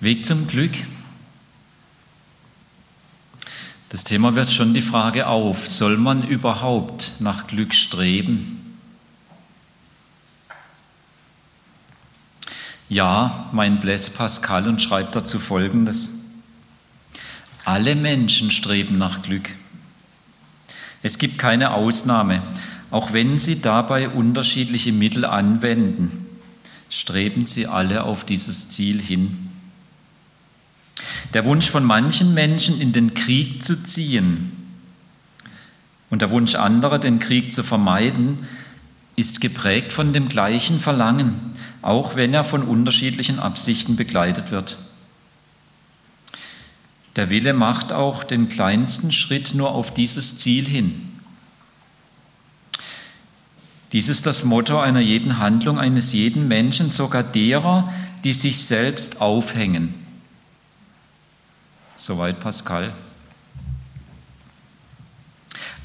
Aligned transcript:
Weg 0.00 0.24
zum 0.24 0.46
Glück. 0.46 0.72
Das 3.90 4.04
Thema 4.04 4.34
wird 4.34 4.50
schon 4.50 4.72
die 4.72 4.80
Frage 4.80 5.26
auf, 5.26 5.68
soll 5.68 5.98
man 5.98 6.26
überhaupt 6.26 7.16
nach 7.18 7.46
Glück 7.46 7.74
streben? 7.74 8.78
Ja, 12.88 13.50
mein 13.52 13.78
Blaise 13.78 14.12
Pascal 14.12 14.68
und 14.68 14.80
schreibt 14.80 15.14
dazu 15.14 15.38
Folgendes. 15.38 16.20
Alle 17.66 17.94
Menschen 17.94 18.50
streben 18.50 18.96
nach 18.96 19.20
Glück. 19.20 19.50
Es 21.02 21.18
gibt 21.18 21.38
keine 21.38 21.72
Ausnahme, 21.74 22.42
auch 22.90 23.12
wenn 23.12 23.38
sie 23.38 23.60
dabei 23.60 24.08
unterschiedliche 24.08 24.92
Mittel 24.92 25.26
anwenden, 25.26 26.26
streben 26.88 27.44
sie 27.44 27.66
alle 27.66 28.04
auf 28.04 28.24
dieses 28.24 28.70
Ziel 28.70 28.98
hin. 28.98 29.49
Der 31.32 31.44
Wunsch 31.44 31.70
von 31.70 31.84
manchen 31.84 32.34
Menschen, 32.34 32.80
in 32.80 32.92
den 32.92 33.14
Krieg 33.14 33.62
zu 33.62 33.82
ziehen 33.82 34.52
und 36.10 36.22
der 36.22 36.30
Wunsch 36.30 36.56
anderer, 36.56 36.98
den 36.98 37.20
Krieg 37.20 37.52
zu 37.52 37.62
vermeiden, 37.62 38.48
ist 39.14 39.40
geprägt 39.40 39.92
von 39.92 40.12
dem 40.12 40.28
gleichen 40.28 40.80
Verlangen, 40.80 41.52
auch 41.82 42.16
wenn 42.16 42.34
er 42.34 42.42
von 42.42 42.62
unterschiedlichen 42.62 43.38
Absichten 43.38 43.96
begleitet 43.96 44.50
wird. 44.50 44.76
Der 47.16 47.30
Wille 47.30 47.52
macht 47.52 47.92
auch 47.92 48.24
den 48.24 48.48
kleinsten 48.48 49.12
Schritt 49.12 49.54
nur 49.54 49.72
auf 49.72 49.92
dieses 49.92 50.38
Ziel 50.38 50.66
hin. 50.66 51.08
Dies 53.92 54.08
ist 54.08 54.26
das 54.26 54.44
Motto 54.44 54.78
einer 54.80 55.00
jeden 55.00 55.38
Handlung 55.38 55.78
eines 55.78 56.12
jeden 56.12 56.46
Menschen, 56.46 56.90
sogar 56.90 57.24
derer, 57.24 57.92
die 58.22 58.32
sich 58.32 58.64
selbst 58.64 59.20
aufhängen. 59.20 59.94
Soweit 62.00 62.40
Pascal. 62.40 62.94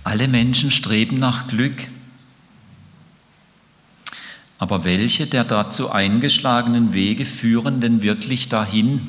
Alle 0.05 0.29
Menschen 0.29 0.71
streben 0.71 1.19
nach 1.19 1.47
Glück. 1.47 1.87
Aber 4.57 4.85
welche 4.85 5.27
der 5.27 5.43
dazu 5.43 5.91
eingeschlagenen 5.91 6.93
Wege 6.93 7.25
führen 7.25 7.81
denn 7.81 8.01
wirklich 8.01 8.47
dahin? 8.47 9.05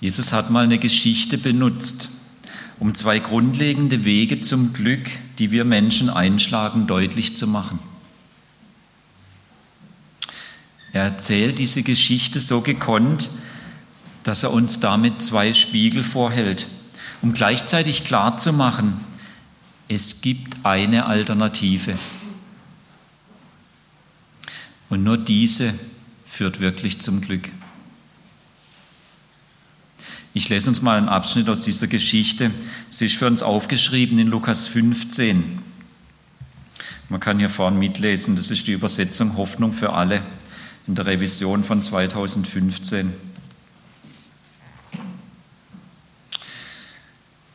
Jesus 0.00 0.32
hat 0.32 0.50
mal 0.50 0.64
eine 0.64 0.80
Geschichte 0.80 1.38
benutzt, 1.38 2.08
um 2.80 2.96
zwei 2.96 3.20
grundlegende 3.20 4.04
Wege 4.04 4.40
zum 4.40 4.72
Glück, 4.72 5.08
die 5.38 5.52
wir 5.52 5.64
Menschen 5.64 6.10
einschlagen, 6.10 6.88
deutlich 6.88 7.36
zu 7.36 7.46
machen. 7.46 7.78
Er 10.96 11.02
erzählt 11.02 11.58
diese 11.58 11.82
Geschichte 11.82 12.40
so 12.40 12.62
gekonnt, 12.62 13.28
dass 14.22 14.44
er 14.44 14.50
uns 14.50 14.80
damit 14.80 15.20
zwei 15.20 15.52
Spiegel 15.52 16.02
vorhält, 16.02 16.68
um 17.20 17.34
gleichzeitig 17.34 18.04
klarzumachen, 18.04 18.96
es 19.88 20.22
gibt 20.22 20.56
eine 20.64 21.04
Alternative. 21.04 21.98
Und 24.88 25.04
nur 25.04 25.18
diese 25.18 25.74
führt 26.24 26.60
wirklich 26.60 26.98
zum 26.98 27.20
Glück. 27.20 27.50
Ich 30.32 30.48
lese 30.48 30.70
uns 30.70 30.80
mal 30.80 30.96
einen 30.96 31.10
Abschnitt 31.10 31.50
aus 31.50 31.60
dieser 31.60 31.88
Geschichte. 31.88 32.52
Sie 32.88 33.04
ist 33.04 33.16
für 33.16 33.26
uns 33.26 33.42
aufgeschrieben 33.42 34.18
in 34.18 34.28
Lukas 34.28 34.66
15. 34.66 35.58
Man 37.10 37.20
kann 37.20 37.38
hier 37.38 37.50
vorne 37.50 37.76
mitlesen, 37.76 38.34
das 38.34 38.50
ist 38.50 38.66
die 38.66 38.72
Übersetzung 38.72 39.36
Hoffnung 39.36 39.74
für 39.74 39.92
alle 39.92 40.22
in 40.86 40.94
der 40.94 41.06
Revision 41.06 41.64
von 41.64 41.82
2015. 41.82 43.12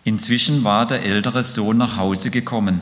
Inzwischen 0.03 0.63
war 0.63 0.85
der 0.85 1.03
ältere 1.03 1.44
Sohn 1.44 1.78
nach 1.78 1.97
Hause 1.97 2.31
gekommen. 2.31 2.81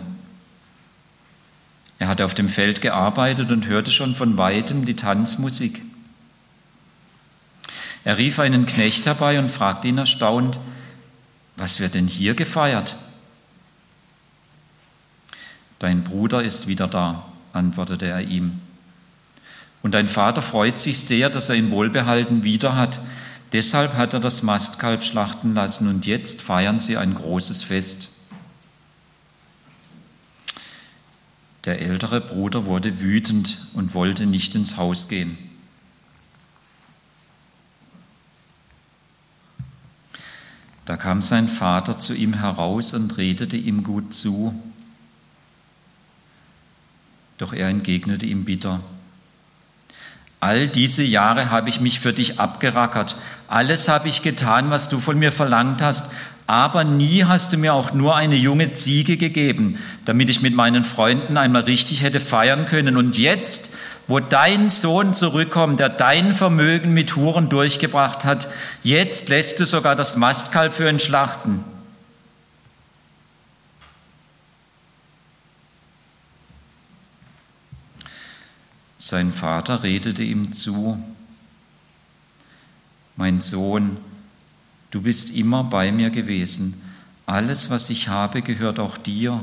Er 2.00 2.07
hatte 2.07 2.24
auf 2.25 2.34
dem 2.34 2.47
Feld 2.47 2.81
gearbeitet 2.81 3.51
und 3.51 3.68
hörte 3.68 3.91
schon 3.91 4.16
von 4.16 4.38
weitem 4.38 4.85
die 4.85 4.96
Tanzmusik. 4.96 5.81
Er 8.06 8.18
rief 8.18 8.40
einen 8.40 8.66
Knecht 8.66 9.06
herbei 9.06 9.38
und 9.38 9.50
fragte 9.50 9.90
ihn 9.90 9.97
erstaunt, 9.97 10.59
was 11.57 11.81
wird 11.81 11.95
denn 11.95 12.07
hier 12.07 12.35
gefeiert? 12.35 12.95
Dein 15.78 16.06
Bruder 16.06 16.41
ist 16.41 16.68
wieder 16.68 16.88
da, 16.88 17.25
antwortete 17.51 18.06
er 18.06 18.22
ihm. 18.22 18.62
Und 19.81 19.94
dein 19.94 20.07
Vater 20.07 20.41
freut 20.41 20.78
sich 20.78 21.00
sehr, 21.00 21.29
dass 21.29 21.50
er 21.50 21.56
ihn 21.56 21.72
wohlbehalten 21.72 22.44
wieder 22.44 22.75
hat. 22.75 23.00
Deshalb 23.53 23.94
hat 23.94 24.13
er 24.13 24.19
das 24.19 24.44
Mastkalb 24.44 25.03
schlachten 25.03 25.53
lassen 25.53 25.88
und 25.88 26.06
jetzt 26.06 26.41
feiern 26.41 26.79
sie 26.79 26.97
ein 26.97 27.16
großes 27.16 27.63
Fest. 27.63 28.09
Der 31.66 31.81
ältere 31.81 32.22
Bruder 32.22 32.66
wurde 32.66 33.00
wütend 33.00 33.68
und 33.73 33.94
wollte 33.94 34.25
nicht 34.25 34.56
ins 34.56 34.78
Haus 34.78 35.07
gehen. 35.07 35.38
Da 40.85 40.97
kam 40.97 41.22
sein 41.22 41.47
Vater 41.47 42.00
zu 42.00 42.16
ihm 42.16 42.34
heraus 42.34 42.94
und 42.94 43.18
redete 43.18 43.57
ihm 43.57 43.84
gut 43.84 44.13
zu. 44.13 44.59
Doch 47.38 47.53
er 47.53 47.68
entgegnete 47.69 48.25
ihm 48.25 48.45
bitter, 48.45 48.81
All 50.41 50.69
diese 50.69 51.03
Jahre 51.03 51.51
habe 51.51 51.69
ich 51.69 51.81
mich 51.81 52.00
für 52.00 52.13
dich 52.13 52.39
abgerackert. 52.39 53.17
Alles 53.47 53.89
habe 53.89 54.07
ich 54.07 54.22
getan, 54.22 54.69
was 54.69 54.88
du 54.88 55.00
von 55.00 55.19
mir 55.19 55.31
verlangt 55.31 55.81
hast. 55.81 56.11
Aber 56.47 56.83
nie 56.83 57.25
hast 57.25 57.53
du 57.53 57.57
mir 57.57 57.73
auch 57.73 57.94
nur 57.94 58.16
eine 58.16 58.35
junge 58.35 58.73
Ziege 58.73 59.17
gegeben, 59.17 59.77
damit 60.05 60.29
ich 60.31 60.41
mit 60.41 60.55
meinen 60.55 60.83
Freunden 60.83 61.38
einmal 61.38 61.63
richtig 61.63 62.01
hätte 62.01 62.19
feiern 62.19 62.66
können. 62.66 62.97
Und 62.97 63.17
jetzt, 63.17 63.72
wo 64.07 64.19
dein 64.19 64.69
Sohn 64.69 65.13
zurückkommt, 65.13 65.79
der 65.79 65.89
dein 65.89 66.33
Vermögen 66.33 66.91
mit 66.91 67.16
Huren 67.16 67.50
durchgebracht 67.50 68.25
hat, 68.25 68.47
jetzt 68.81 69.29
lässt 69.29 69.59
du 69.59 69.66
sogar 69.66 69.95
das 69.95 70.16
Mastkalb 70.16 70.73
für 70.73 70.89
ihn 70.89 71.00
schlachten. 71.00 71.63
Sein 79.02 79.32
Vater 79.32 79.82
redete 79.82 80.24
ihm 80.24 80.52
zu, 80.52 81.02
mein 83.16 83.40
Sohn, 83.40 83.96
du 84.92 85.02
bist 85.02 85.34
immer 85.34 85.64
bei 85.64 85.94
mir 85.94 86.10
gewesen, 86.10 86.82
alles, 87.26 87.70
was 87.70 87.90
ich 87.90 88.10
habe, 88.10 88.42
gehört 88.42 88.78
auch 88.78 88.98
dir, 88.98 89.42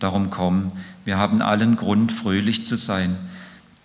darum 0.00 0.30
komm, 0.30 0.68
wir 1.04 1.18
haben 1.18 1.42
allen 1.42 1.76
Grund, 1.76 2.12
fröhlich 2.12 2.64
zu 2.64 2.78
sein, 2.78 3.14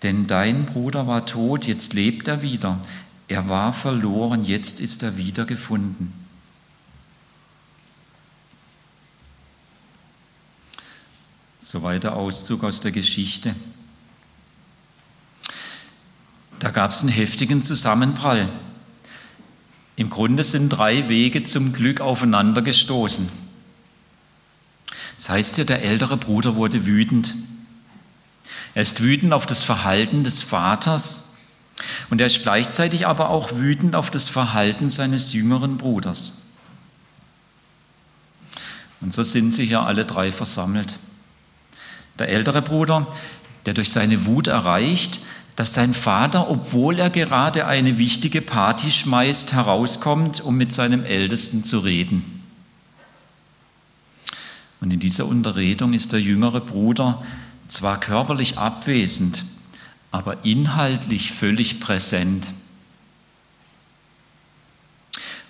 denn 0.02 0.26
dein 0.26 0.64
Bruder 0.64 1.06
war 1.06 1.26
tot, 1.26 1.66
jetzt 1.66 1.92
lebt 1.92 2.26
er 2.26 2.40
wieder, 2.40 2.80
er 3.28 3.46
war 3.50 3.74
verloren, 3.74 4.42
jetzt 4.42 4.80
ist 4.80 5.02
er 5.02 5.18
wiedergefunden. 5.18 6.14
Soweit 11.60 12.04
der 12.04 12.16
Auszug 12.16 12.64
aus 12.64 12.80
der 12.80 12.90
Geschichte. 12.90 13.54
Da 16.60 16.70
gab 16.70 16.92
es 16.92 17.00
einen 17.00 17.08
heftigen 17.08 17.62
Zusammenprall. 17.62 18.48
Im 19.96 20.10
Grunde 20.10 20.44
sind 20.44 20.68
drei 20.68 21.08
Wege 21.08 21.42
zum 21.42 21.72
Glück 21.72 22.00
aufeinander 22.00 22.60
gestoßen. 22.62 23.28
Das 25.16 25.30
heißt 25.30 25.58
ja, 25.58 25.64
der 25.64 25.82
ältere 25.82 26.16
Bruder 26.16 26.56
wurde 26.56 26.86
wütend. 26.86 27.34
Er 28.74 28.82
ist 28.82 29.02
wütend 29.02 29.32
auf 29.32 29.46
das 29.46 29.62
Verhalten 29.62 30.22
des 30.22 30.42
Vaters 30.42 31.38
und 32.10 32.20
er 32.20 32.26
ist 32.26 32.42
gleichzeitig 32.42 33.06
aber 33.06 33.30
auch 33.30 33.52
wütend 33.56 33.96
auf 33.96 34.10
das 34.10 34.28
Verhalten 34.28 34.90
seines 34.90 35.32
jüngeren 35.32 35.78
Bruders. 35.78 36.42
Und 39.00 39.14
so 39.14 39.22
sind 39.22 39.52
sie 39.52 39.64
hier 39.64 39.80
alle 39.80 40.04
drei 40.04 40.30
versammelt. 40.30 40.98
Der 42.18 42.28
ältere 42.28 42.60
Bruder, 42.60 43.06
der 43.64 43.72
durch 43.72 43.90
seine 43.90 44.26
Wut 44.26 44.46
erreicht, 44.46 45.20
dass 45.56 45.74
sein 45.74 45.94
Vater, 45.94 46.48
obwohl 46.50 46.98
er 46.98 47.10
gerade 47.10 47.66
eine 47.66 47.98
wichtige 47.98 48.40
Party 48.40 48.90
schmeißt, 48.90 49.52
herauskommt, 49.52 50.40
um 50.40 50.56
mit 50.56 50.72
seinem 50.72 51.04
Ältesten 51.04 51.64
zu 51.64 51.80
reden. 51.80 52.42
Und 54.80 54.92
in 54.92 55.00
dieser 55.00 55.26
Unterredung 55.26 55.92
ist 55.92 56.12
der 56.12 56.20
jüngere 56.20 56.60
Bruder 56.60 57.22
zwar 57.68 58.00
körperlich 58.00 58.58
abwesend, 58.58 59.44
aber 60.10 60.44
inhaltlich 60.44 61.32
völlig 61.32 61.80
präsent. 61.80 62.48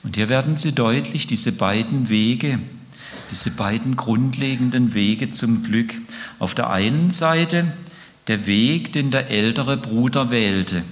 Und 0.03 0.17
hier 0.17 0.29
werden 0.29 0.57
sie 0.57 0.73
deutlich, 0.73 1.27
diese 1.27 1.53
beiden 1.53 2.09
Wege, 2.09 2.59
diese 3.31 3.51
beiden 3.53 3.97
grundlegenden 3.97 4.95
Wege 4.95 5.31
zum 5.31 5.63
Glück. 5.63 5.95
Auf 6.39 6.55
der 6.55 6.71
einen 6.71 7.11
Seite 7.11 7.73
der 8.27 8.47
Weg, 8.47 8.93
den 8.93 9.11
der 9.11 9.31
ältere 9.31 9.77
Bruder 9.77 10.31
wählte. 10.31 10.85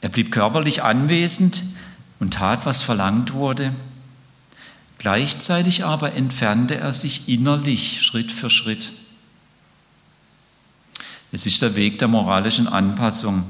Er 0.00 0.08
blieb 0.08 0.32
körperlich 0.32 0.82
anwesend 0.82 1.62
und 2.20 2.34
tat, 2.34 2.66
was 2.66 2.82
verlangt 2.82 3.32
wurde. 3.32 3.74
Gleichzeitig 4.98 5.84
aber 5.84 6.12
entfernte 6.12 6.76
er 6.76 6.92
sich 6.92 7.28
innerlich 7.28 8.02
Schritt 8.02 8.30
für 8.30 8.50
Schritt. 8.50 8.92
Es 11.32 11.46
ist 11.46 11.62
der 11.62 11.74
Weg 11.74 11.98
der 11.98 12.08
moralischen 12.08 12.68
Anpassung. 12.68 13.44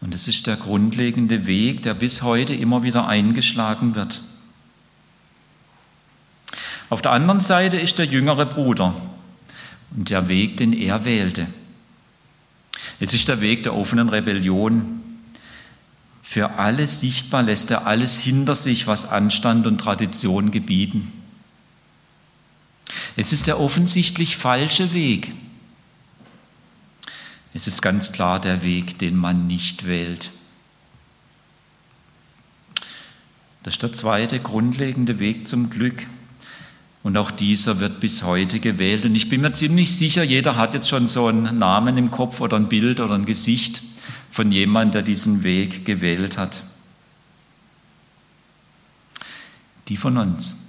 Und 0.00 0.14
es 0.14 0.28
ist 0.28 0.46
der 0.46 0.56
grundlegende 0.56 1.46
Weg, 1.46 1.82
der 1.82 1.94
bis 1.94 2.22
heute 2.22 2.54
immer 2.54 2.82
wieder 2.82 3.06
eingeschlagen 3.06 3.94
wird. 3.94 4.22
Auf 6.88 7.02
der 7.02 7.12
anderen 7.12 7.40
Seite 7.40 7.78
ist 7.78 7.98
der 7.98 8.06
jüngere 8.06 8.46
Bruder 8.46 8.94
und 9.96 10.10
der 10.10 10.28
Weg, 10.28 10.56
den 10.56 10.72
er 10.72 11.04
wählte. 11.04 11.46
Es 12.98 13.14
ist 13.14 13.28
der 13.28 13.40
Weg 13.40 13.62
der 13.62 13.74
offenen 13.74 14.08
Rebellion. 14.08 15.00
Für 16.22 16.52
alles 16.58 17.00
sichtbar 17.00 17.42
lässt 17.42 17.70
er 17.70 17.86
alles 17.86 18.18
hinter 18.18 18.54
sich, 18.54 18.86
was 18.86 19.08
Anstand 19.08 19.66
und 19.66 19.78
Tradition 19.78 20.50
gebieten. 20.50 21.12
Es 23.16 23.32
ist 23.32 23.46
der 23.46 23.58
offensichtlich 23.58 24.36
falsche 24.36 24.92
Weg. 24.92 25.32
Es 27.52 27.66
ist 27.66 27.82
ganz 27.82 28.12
klar 28.12 28.40
der 28.40 28.62
Weg, 28.62 28.98
den 28.98 29.16
man 29.16 29.46
nicht 29.46 29.86
wählt. 29.86 30.30
Das 33.62 33.74
ist 33.74 33.82
der 33.82 33.92
zweite 33.92 34.38
grundlegende 34.38 35.18
Weg 35.18 35.46
zum 35.48 35.68
Glück. 35.68 36.06
Und 37.02 37.16
auch 37.16 37.30
dieser 37.30 37.80
wird 37.80 38.00
bis 38.00 38.22
heute 38.22 38.60
gewählt. 38.60 39.04
Und 39.06 39.14
ich 39.14 39.28
bin 39.28 39.40
mir 39.40 39.52
ziemlich 39.52 39.96
sicher, 39.96 40.22
jeder 40.22 40.56
hat 40.56 40.74
jetzt 40.74 40.88
schon 40.88 41.08
so 41.08 41.26
einen 41.26 41.58
Namen 41.58 41.96
im 41.96 42.10
Kopf 42.10 42.40
oder 42.40 42.56
ein 42.56 42.68
Bild 42.68 43.00
oder 43.00 43.14
ein 43.14 43.24
Gesicht 43.24 43.82
von 44.30 44.52
jemandem, 44.52 44.92
der 44.92 45.02
diesen 45.02 45.42
Weg 45.42 45.84
gewählt 45.84 46.36
hat. 46.36 46.62
Die 49.88 49.96
von 49.96 50.18
uns, 50.18 50.66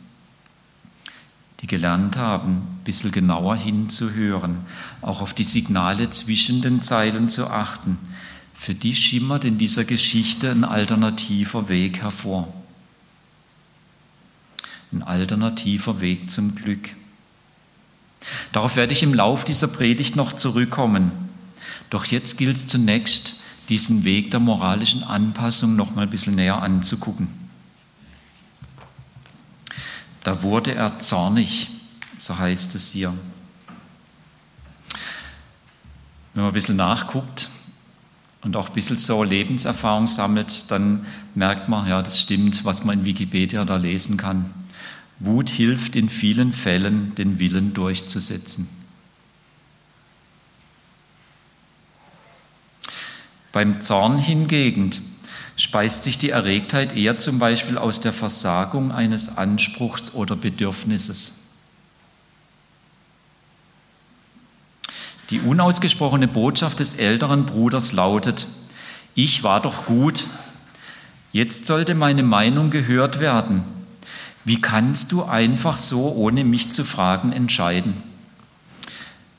die 1.60 1.68
gelernt 1.68 2.16
haben, 2.16 2.54
ein 2.54 2.83
bisschen 2.86 3.12
genauer 3.12 3.56
hinzuhören, 3.57 4.66
auch 5.01 5.22
auf 5.22 5.33
die 5.33 5.44
Signale 5.44 6.10
zwischen 6.10 6.62
den 6.62 6.81
Zeilen 6.81 7.30
zu 7.30 7.48
achten, 7.48 8.00
für 8.54 8.74
die 8.74 8.95
schimmert 8.95 9.44
in 9.44 9.57
dieser 9.57 9.83
Geschichte 9.83 10.50
ein 10.50 10.63
alternativer 10.63 11.69
Weg 11.69 12.01
hervor 12.01 12.60
ein 14.91 15.03
alternativer 15.03 16.01
Weg 16.01 16.29
zum 16.29 16.55
Glück. 16.55 16.95
Darauf 18.51 18.75
werde 18.75 18.93
ich 18.93 19.03
im 19.03 19.13
Lauf 19.13 19.43
dieser 19.43 19.67
Predigt 19.67 20.15
noch 20.15 20.33
zurückkommen. 20.33 21.11
Doch 21.89 22.05
jetzt 22.05 22.38
gilt 22.38 22.57
es 22.57 22.67
zunächst, 22.67 23.35
diesen 23.69 24.03
Weg 24.03 24.31
der 24.31 24.39
moralischen 24.39 25.03
Anpassung 25.03 25.75
noch 25.75 25.95
mal 25.95 26.03
ein 26.03 26.09
bisschen 26.09 26.35
näher 26.35 26.61
anzugucken. 26.61 27.29
Da 30.23 30.43
wurde 30.43 30.75
er 30.75 30.99
zornig, 30.99 31.69
so 32.15 32.37
heißt 32.37 32.75
es 32.75 32.91
hier. 32.91 33.13
Wenn 36.33 36.44
man 36.44 36.51
ein 36.51 36.53
bisschen 36.53 36.75
nachguckt 36.75 37.49
und 38.41 38.55
auch 38.55 38.67
ein 38.69 38.73
bisschen 38.73 38.97
so 38.97 39.23
Lebenserfahrung 39.23 40.07
sammelt, 40.07 40.69
dann 40.69 41.05
merkt 41.33 41.69
man, 41.69 41.87
ja, 41.87 42.01
das 42.01 42.19
stimmt, 42.21 42.63
was 42.65 42.83
man 42.83 42.99
in 42.99 43.05
Wikipedia 43.05 43.65
da 43.65 43.77
lesen 43.77 44.17
kann. 44.17 44.53
Wut 45.23 45.50
hilft 45.50 45.95
in 45.95 46.09
vielen 46.09 46.51
Fällen, 46.51 47.13
den 47.13 47.38
Willen 47.38 47.75
durchzusetzen. 47.75 48.68
Beim 53.51 53.81
Zorn 53.81 54.18
hingegen 54.18 54.89
speist 55.56 56.03
sich 56.03 56.18
die 56.18 56.31
Erregtheit 56.31 56.95
eher 56.95 57.19
zum 57.19 57.38
Beispiel 57.38 57.77
aus 57.77 58.00
der 58.00 58.13
Versagung 58.13 58.91
eines 58.91 59.38
Anspruchs 59.38 60.15
oder 60.15 60.35
Bedürfnisses. 60.35 61.50
Die 65.29 65.39
unausgesprochene 65.39 66.27
Botschaft 66.27 66.79
des 66.79 66.95
älteren 66.95 67.45
Bruders 67.45 67.91
lautet, 67.91 68.47
ich 69.13 69.44
war 69.44 69.62
doch 69.62 69.85
gut, 69.85 70.25
jetzt 71.31 71.68
sollte 71.68 71.94
meine 71.94 72.23
Meinung 72.23 72.71
gehört 72.71 73.19
werden. 73.19 73.81
Wie 74.43 74.59
kannst 74.59 75.11
du 75.11 75.23
einfach 75.23 75.77
so, 75.77 76.11
ohne 76.13 76.43
mich 76.43 76.71
zu 76.71 76.83
fragen, 76.83 77.31
entscheiden, 77.31 78.01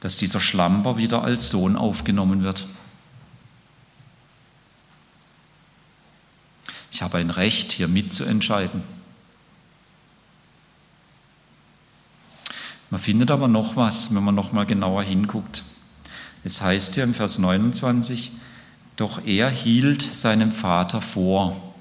dass 0.00 0.16
dieser 0.16 0.40
Schlamper 0.40 0.96
wieder 0.96 1.22
als 1.22 1.50
Sohn 1.50 1.76
aufgenommen 1.76 2.42
wird? 2.42 2.66
Ich 6.92 7.02
habe 7.02 7.18
ein 7.18 7.30
Recht, 7.30 7.72
hier 7.72 7.88
mitzuentscheiden. 7.88 8.82
Man 12.90 13.00
findet 13.00 13.30
aber 13.30 13.48
noch 13.48 13.74
was, 13.74 14.14
wenn 14.14 14.22
man 14.22 14.34
noch 14.34 14.52
mal 14.52 14.66
genauer 14.66 15.02
hinguckt. 15.02 15.64
Es 16.44 16.60
heißt 16.60 16.94
hier 16.94 17.04
im 17.04 17.14
Vers 17.14 17.38
29, 17.38 18.32
doch 18.96 19.24
er 19.24 19.48
hielt 19.48 20.02
seinem 20.02 20.52
Vater 20.52 21.00
vor. 21.00 21.71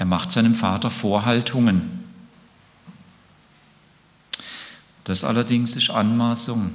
Er 0.00 0.06
macht 0.06 0.32
seinem 0.32 0.54
Vater 0.54 0.88
Vorhaltungen. 0.88 1.82
Das 5.04 5.24
allerdings 5.24 5.76
ist 5.76 5.90
Anmaßung. 5.90 6.74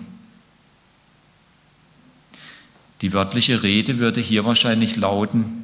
Die 3.02 3.14
wörtliche 3.14 3.64
Rede 3.64 3.98
würde 3.98 4.22
hier 4.22 4.46
wahrscheinlich 4.46 4.96
lauten, 4.96 5.64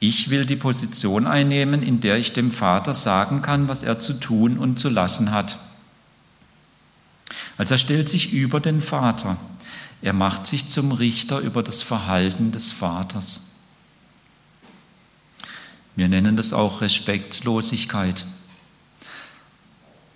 ich 0.00 0.28
will 0.28 0.44
die 0.44 0.56
Position 0.56 1.26
einnehmen, 1.26 1.82
in 1.82 2.02
der 2.02 2.18
ich 2.18 2.34
dem 2.34 2.50
Vater 2.50 2.92
sagen 2.92 3.40
kann, 3.40 3.68
was 3.68 3.84
er 3.84 3.98
zu 3.98 4.20
tun 4.20 4.58
und 4.58 4.78
zu 4.78 4.90
lassen 4.90 5.30
hat. 5.30 5.56
Also 7.56 7.76
er 7.76 7.78
stellt 7.78 8.10
sich 8.10 8.34
über 8.34 8.60
den 8.60 8.82
Vater. 8.82 9.38
Er 10.02 10.12
macht 10.12 10.46
sich 10.46 10.68
zum 10.68 10.92
Richter 10.92 11.38
über 11.38 11.62
das 11.62 11.80
Verhalten 11.80 12.52
des 12.52 12.70
Vaters. 12.70 13.51
Wir 15.96 16.08
nennen 16.08 16.36
das 16.36 16.52
auch 16.52 16.80
Respektlosigkeit. 16.80 18.24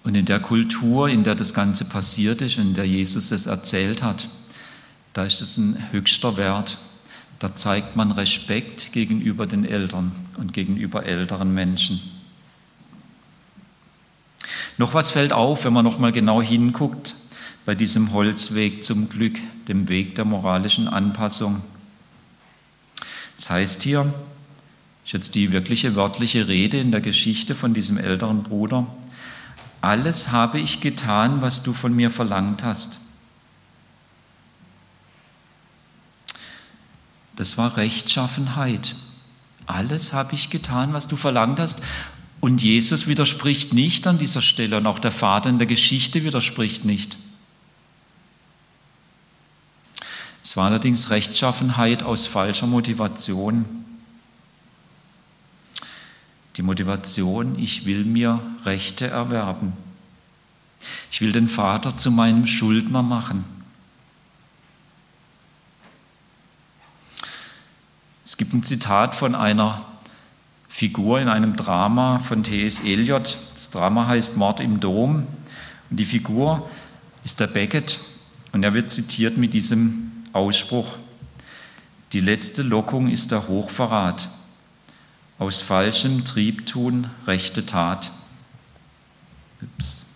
Und 0.05 0.15
in 0.15 0.25
der 0.25 0.41
Kultur, 0.41 1.09
in 1.09 1.25
der 1.25 1.35
das 1.35 1.53
Ganze 1.53 1.85
passiert 1.85 2.41
ist, 2.41 2.59
in 2.59 2.75
der 2.75 2.87
Jesus 2.87 3.33
es 3.33 3.47
erzählt 3.47 4.03
hat, 4.03 4.29
da 5.13 5.25
ist 5.25 5.43
es 5.43 5.57
ein 5.57 5.91
höchster 5.91 6.37
Wert. 6.37 6.79
Da 7.39 7.55
zeigt 7.55 7.97
man 7.97 8.13
Respekt 8.13 8.93
gegenüber 8.93 9.47
den 9.47 9.65
Eltern 9.65 10.13
und 10.37 10.53
gegenüber 10.53 11.05
älteren 11.05 11.53
Menschen. 11.53 12.01
Noch 14.79 14.95
was 14.95 15.11
fällt 15.11 15.33
auf, 15.33 15.65
wenn 15.65 15.73
man 15.73 15.85
noch 15.85 15.99
mal 15.99 16.13
genau 16.13 16.41
hinguckt 16.41 17.15
bei 17.65 17.75
diesem 17.75 18.13
Holzweg 18.13 18.85
zum 18.85 19.09
Glück, 19.09 19.39
dem 19.69 19.89
Weg 19.89 20.15
der 20.15 20.25
moralischen 20.25 20.87
Anpassung. 20.87 21.63
Das 23.37 23.51
heißt 23.51 23.83
hier, 23.83 24.15
ist 25.07 25.13
jetzt 25.13 25.37
die 25.37 25.53
wirkliche 25.53 25.95
wörtliche 25.95 26.49
Rede 26.49 26.79
in 26.81 26.91
der 26.91 27.01
Geschichte 27.01 27.55
von 27.55 27.73
diesem 27.73 27.97
älteren 27.97 28.43
Bruder. 28.43 28.89
Alles 29.81 30.33
habe 30.33 30.59
ich 30.59 30.81
getan, 30.81 31.43
was 31.43 31.63
du 31.63 31.73
von 31.73 31.95
mir 31.95 32.11
verlangt 32.11 32.65
hast. 32.65 32.99
Das 37.37 37.57
war 37.57 37.77
Rechtschaffenheit. 37.77 38.97
Alles 39.67 40.13
habe 40.13 40.35
ich 40.35 40.51
getan, 40.51 40.93
was 40.93 41.07
du 41.07 41.15
verlangt 41.15 41.61
hast. 41.61 41.83
Und 42.41 42.61
Jesus 42.61 43.07
widerspricht 43.07 43.73
nicht 43.73 44.09
an 44.09 44.19
dieser 44.19 44.43
Stelle 44.43 44.77
und 44.77 44.87
auch 44.89 44.99
der 44.99 45.13
Vater 45.13 45.51
in 45.51 45.59
der 45.59 45.69
Geschichte 45.69 46.25
widerspricht 46.25 46.85
nicht. 46.85 47.17
Es 50.43 50.57
war 50.57 50.67
allerdings 50.67 51.11
Rechtschaffenheit 51.11 52.03
aus 52.03 52.27
falscher 52.27 52.67
Motivation. 52.67 53.85
Die 56.57 56.63
Motivation, 56.63 57.59
ich 57.59 57.85
will 57.85 58.05
mir 58.05 58.41
Rechte 58.65 59.09
erwerben. 59.09 59.75
Ich 61.11 61.21
will 61.21 61.33
den 61.33 61.49
Vater 61.49 61.97
zu 61.97 62.11
meinem 62.11 62.47
Schuldner 62.47 63.03
machen. 63.03 63.45
Es 68.25 68.37
gibt 68.39 68.55
ein 68.55 68.63
Zitat 68.63 69.15
von 69.15 69.35
einer 69.35 69.85
Figur 70.69 71.21
in 71.21 71.29
einem 71.29 71.57
Drama 71.57 72.19
von 72.19 72.43
T.S. 72.43 72.81
Eliot. 72.81 73.37
Das 73.55 73.71
Drama 73.71 74.07
heißt 74.07 74.37
Mord 74.37 74.61
im 74.61 74.81
Dom. 74.81 75.27
Und 75.91 75.97
die 75.97 76.05
Figur 76.05 76.69
ist 77.25 77.41
der 77.41 77.47
Beckett. 77.47 78.01
Und 78.53 78.63
er 78.63 78.75
wird 78.75 78.91
zitiert 78.91 79.37
mit 79.37 79.53
diesem 79.53 80.13
Ausspruch. 80.33 80.97
Die 82.13 82.21
letzte 82.21 82.63
Lockung 82.63 83.09
ist 83.09 83.31
der 83.31 83.47
Hochverrat 83.47 84.31
aus 85.39 85.61
falschem 85.61 86.25
Trieb 86.25 86.67
tun 86.67 87.11
rechte 87.27 87.67
Tat. 87.67 88.11
Ups. 89.63 90.07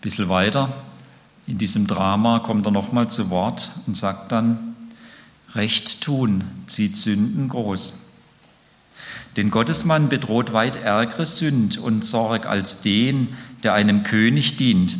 Bisschen 0.00 0.28
weiter 0.28 0.72
in 1.48 1.56
diesem 1.56 1.86
Drama 1.86 2.40
kommt 2.40 2.66
er 2.66 2.72
nochmal 2.72 3.08
zu 3.08 3.30
Wort 3.30 3.70
und 3.86 3.96
sagt 3.96 4.32
dann, 4.32 4.76
Recht 5.54 6.02
tun 6.02 6.44
zieht 6.66 6.94
Sünden 6.94 7.48
groß. 7.48 8.04
Den 9.38 9.50
Gottesmann 9.50 10.10
bedroht 10.10 10.52
weit 10.52 10.76
ärgere 10.76 11.24
Sünd 11.24 11.78
und 11.78 12.04
Sorg 12.04 12.44
als 12.44 12.82
den, 12.82 13.34
der 13.62 13.72
einem 13.72 14.02
König 14.02 14.58
dient. 14.58 14.96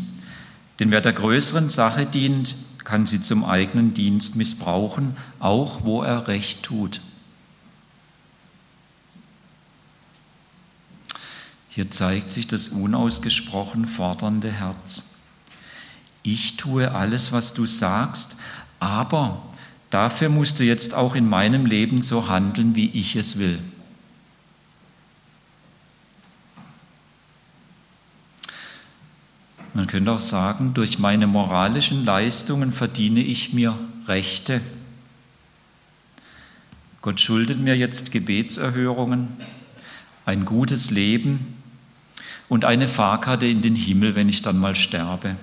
Denn 0.81 0.91
wer 0.91 1.03
der 1.03 1.13
größeren 1.13 1.69
Sache 1.69 2.07
dient, 2.07 2.57
kann 2.89 3.05
sie 3.05 3.21
zum 3.21 3.45
eigenen 3.45 3.93
Dienst 3.93 4.35
missbrauchen, 4.35 5.15
auch 5.41 5.85
wo 5.85 6.03
er 6.03 6.27
Recht 6.27 6.63
tut. 6.63 7.03
Hier 11.69 11.91
zeigt 11.91 12.33
sich 12.33 12.47
das 12.47 12.69
unausgesprochen 12.69 13.85
fordernde 13.85 14.51
Herz. 14.51 15.17
Ich 16.23 16.57
tue 16.57 16.91
alles, 16.91 17.31
was 17.31 17.53
du 17.53 17.67
sagst, 17.67 18.41
aber 18.81 19.43
dafür 19.91 20.31
musst 20.31 20.59
du 20.59 20.65
jetzt 20.65 20.95
auch 20.95 21.15
in 21.15 21.29
meinem 21.29 21.67
Leben 21.67 22.01
so 22.01 22.29
handeln, 22.29 22.75
wie 22.75 22.89
ich 22.89 23.17
es 23.17 23.37
will. 23.37 23.59
Man 29.79 29.87
könnte 29.87 30.11
auch 30.11 30.19
sagen, 30.19 30.75
durch 30.75 30.99
meine 30.99 31.29
moralischen 31.29 32.05
Leistungen 32.05 32.73
verdiene 32.73 33.21
ich 33.21 33.53
mir 33.53 33.79
Rechte. 34.09 34.61
Gott 37.01 37.21
schuldet 37.21 37.61
mir 37.61 37.77
jetzt 37.77 38.11
Gebetserhörungen, 38.11 39.29
ein 40.27 40.45
gutes 40.45 40.91
Leben 40.91 41.55
und 42.49 42.65
eine 42.65 42.89
Fahrkarte 42.89 43.47
in 43.47 43.63
den 43.63 43.77
Himmel, 43.77 44.17
wenn 44.17 44.29
ich 44.29 44.43
dann 44.43 44.59
mal 44.59 44.75
sterbe. 44.75 45.37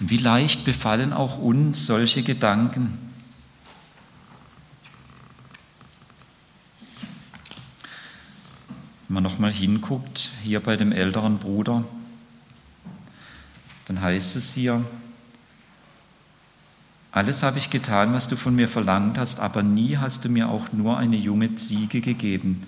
Und 0.00 0.10
wie 0.10 0.16
leicht 0.16 0.64
befallen 0.64 1.12
auch 1.12 1.38
uns 1.38 1.86
solche 1.86 2.24
Gedanken. 2.24 2.98
Wenn 9.06 9.14
man 9.14 9.22
nochmal 9.22 9.52
hinguckt, 9.52 10.30
hier 10.42 10.58
bei 10.58 10.76
dem 10.76 10.90
älteren 10.90 11.38
Bruder, 11.38 11.84
heißt 14.00 14.36
es 14.36 14.54
hier, 14.54 14.84
alles 17.10 17.42
habe 17.42 17.58
ich 17.58 17.70
getan, 17.70 18.12
was 18.12 18.28
du 18.28 18.36
von 18.36 18.54
mir 18.54 18.68
verlangt 18.68 19.18
hast, 19.18 19.40
aber 19.40 19.62
nie 19.62 19.96
hast 19.96 20.24
du 20.24 20.28
mir 20.28 20.48
auch 20.48 20.72
nur 20.72 20.98
eine 20.98 21.16
junge 21.16 21.54
Ziege 21.54 22.00
gegeben, 22.00 22.62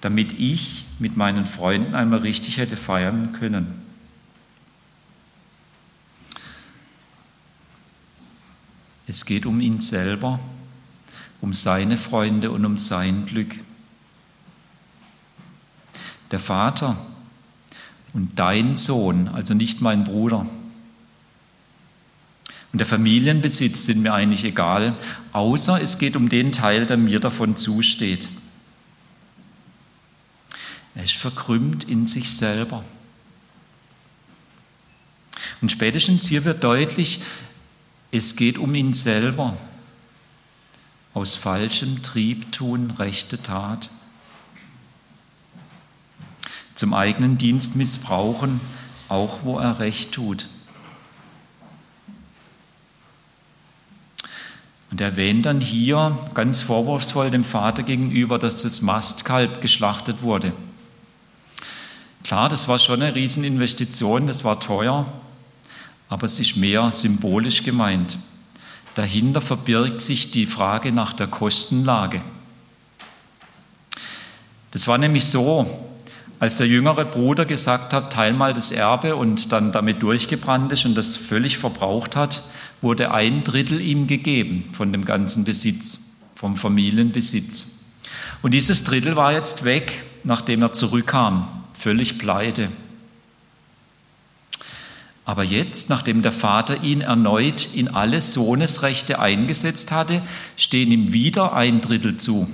damit 0.00 0.32
ich 0.38 0.84
mit 0.98 1.16
meinen 1.16 1.46
Freunden 1.46 1.94
einmal 1.94 2.20
richtig 2.20 2.58
hätte 2.58 2.76
feiern 2.76 3.32
können. 3.32 3.82
Es 9.06 9.26
geht 9.26 9.46
um 9.46 9.60
ihn 9.60 9.80
selber, 9.80 10.40
um 11.40 11.52
seine 11.52 11.96
Freunde 11.96 12.50
und 12.50 12.64
um 12.64 12.78
sein 12.78 13.26
Glück. 13.26 13.56
Der 16.30 16.38
Vater 16.38 16.96
und 18.14 18.38
dein 18.38 18.76
Sohn, 18.76 19.28
also 19.28 19.52
nicht 19.52 19.80
mein 19.80 20.04
Bruder. 20.04 20.46
Und 22.72 22.78
der 22.78 22.86
Familienbesitz 22.86 23.84
sind 23.84 24.02
mir 24.02 24.14
eigentlich 24.14 24.44
egal, 24.44 24.96
außer 25.32 25.80
es 25.82 25.98
geht 25.98 26.16
um 26.16 26.28
den 26.28 26.52
Teil, 26.52 26.86
der 26.86 26.96
mir 26.96 27.20
davon 27.20 27.56
zusteht. 27.56 28.28
Er 30.94 31.04
ist 31.04 31.12
verkrümmt 31.12 31.84
in 31.84 32.06
sich 32.06 32.34
selber. 32.34 32.82
Und 35.60 35.70
spätestens 35.70 36.26
hier 36.26 36.44
wird 36.44 36.64
deutlich, 36.64 37.20
es 38.10 38.36
geht 38.36 38.58
um 38.58 38.74
ihn 38.74 38.92
selber. 38.92 39.56
Aus 41.14 41.34
falschem 41.34 42.02
Trieb 42.02 42.52
tun 42.52 42.90
rechte 42.92 43.42
Tat. 43.42 43.90
Zum 46.74 46.94
eigenen 46.94 47.36
Dienst 47.36 47.76
missbrauchen, 47.76 48.60
auch 49.08 49.40
wo 49.44 49.58
er 49.58 49.78
recht 49.78 50.12
tut. 50.12 50.48
Und 54.92 55.00
er 55.00 55.08
erwähnt 55.08 55.46
dann 55.46 55.62
hier 55.62 56.18
ganz 56.34 56.60
vorwurfsvoll 56.60 57.30
dem 57.30 57.44
Vater 57.44 57.82
gegenüber, 57.82 58.38
dass 58.38 58.62
das 58.62 58.82
Mastkalb 58.82 59.62
geschlachtet 59.62 60.20
wurde. 60.20 60.52
Klar, 62.24 62.50
das 62.50 62.68
war 62.68 62.78
schon 62.78 63.00
eine 63.00 63.14
Rieseninvestition, 63.14 64.26
das 64.26 64.44
war 64.44 64.60
teuer, 64.60 65.10
aber 66.10 66.26
es 66.26 66.38
ist 66.38 66.58
mehr 66.58 66.90
symbolisch 66.90 67.62
gemeint. 67.62 68.18
Dahinter 68.94 69.40
verbirgt 69.40 70.02
sich 70.02 70.30
die 70.30 70.44
Frage 70.44 70.92
nach 70.92 71.14
der 71.14 71.26
Kostenlage. 71.26 72.20
Das 74.72 74.88
war 74.88 74.98
nämlich 74.98 75.24
so, 75.24 75.88
als 76.38 76.58
der 76.58 76.66
jüngere 76.66 77.06
Bruder 77.06 77.46
gesagt 77.46 77.94
hat, 77.94 78.12
teil 78.12 78.34
mal 78.34 78.52
das 78.52 78.70
Erbe 78.70 79.16
und 79.16 79.52
dann 79.52 79.72
damit 79.72 80.02
durchgebrannt 80.02 80.70
ist 80.70 80.84
und 80.84 80.96
das 80.96 81.16
völlig 81.16 81.56
verbraucht 81.56 82.14
hat, 82.14 82.42
wurde 82.82 83.12
ein 83.12 83.44
Drittel 83.44 83.80
ihm 83.80 84.06
gegeben 84.06 84.68
von 84.72 84.92
dem 84.92 85.04
ganzen 85.04 85.44
Besitz, 85.44 86.20
vom 86.34 86.56
Familienbesitz. 86.56 87.84
Und 88.42 88.52
dieses 88.52 88.84
Drittel 88.84 89.16
war 89.16 89.32
jetzt 89.32 89.64
weg, 89.64 90.02
nachdem 90.24 90.62
er 90.62 90.72
zurückkam 90.72 91.48
völlig 91.72 92.18
pleite. 92.18 92.68
Aber 95.24 95.44
jetzt, 95.44 95.88
nachdem 95.88 96.22
der 96.22 96.32
Vater 96.32 96.82
ihn 96.82 97.00
erneut 97.00 97.68
in 97.74 97.88
alle 97.88 98.20
Sohnesrechte 98.20 99.20
eingesetzt 99.20 99.92
hatte, 99.92 100.20
stehen 100.56 100.90
ihm 100.90 101.12
wieder 101.12 101.54
ein 101.54 101.80
Drittel 101.80 102.16
zu. 102.16 102.48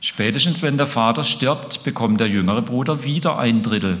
Spätestens 0.00 0.62
wenn 0.62 0.76
der 0.76 0.86
Vater 0.86 1.24
stirbt, 1.24 1.84
bekommt 1.84 2.20
der 2.20 2.28
jüngere 2.28 2.62
Bruder 2.62 3.04
wieder 3.04 3.38
ein 3.38 3.62
Drittel. 3.62 3.98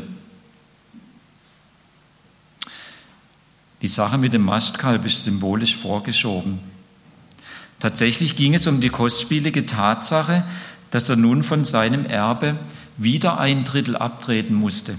Die 3.86 3.92
Sache 3.92 4.18
mit 4.18 4.32
dem 4.32 4.42
Mastkalb 4.42 5.04
ist 5.06 5.22
symbolisch 5.22 5.76
vorgeschoben. 5.76 6.58
Tatsächlich 7.78 8.34
ging 8.34 8.52
es 8.52 8.66
um 8.66 8.80
die 8.80 8.88
kostspielige 8.88 9.64
Tatsache, 9.64 10.42
dass 10.90 11.08
er 11.08 11.14
nun 11.14 11.44
von 11.44 11.62
seinem 11.62 12.04
Erbe 12.04 12.58
wieder 12.96 13.38
ein 13.38 13.62
Drittel 13.62 13.94
abtreten 13.94 14.56
musste. 14.56 14.98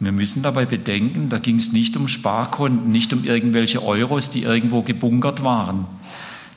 Wir 0.00 0.12
müssen 0.12 0.42
dabei 0.42 0.66
bedenken, 0.66 1.30
da 1.30 1.38
ging 1.38 1.56
es 1.56 1.72
nicht 1.72 1.96
um 1.96 2.08
Sparkonten, 2.08 2.92
nicht 2.92 3.14
um 3.14 3.24
irgendwelche 3.24 3.82
Euros, 3.82 4.28
die 4.28 4.42
irgendwo 4.42 4.82
gebunkert 4.82 5.42
waren. 5.42 5.86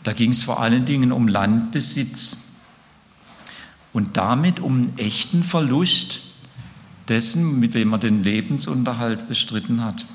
Da 0.04 0.12
ging 0.12 0.32
es 0.32 0.44
vor 0.44 0.60
allen 0.60 0.84
Dingen 0.84 1.14
um 1.14 1.30
Landbesitz 1.30 2.44
und 3.94 4.18
damit 4.18 4.60
um 4.60 4.74
einen 4.74 4.98
echten 4.98 5.44
Verlust 5.44 6.31
dessen, 7.12 7.60
mit 7.60 7.74
wem 7.74 7.90
man 7.90 8.00
den 8.00 8.24
Lebensunterhalt 8.24 9.28
bestritten 9.28 9.84
hat. 9.84 10.06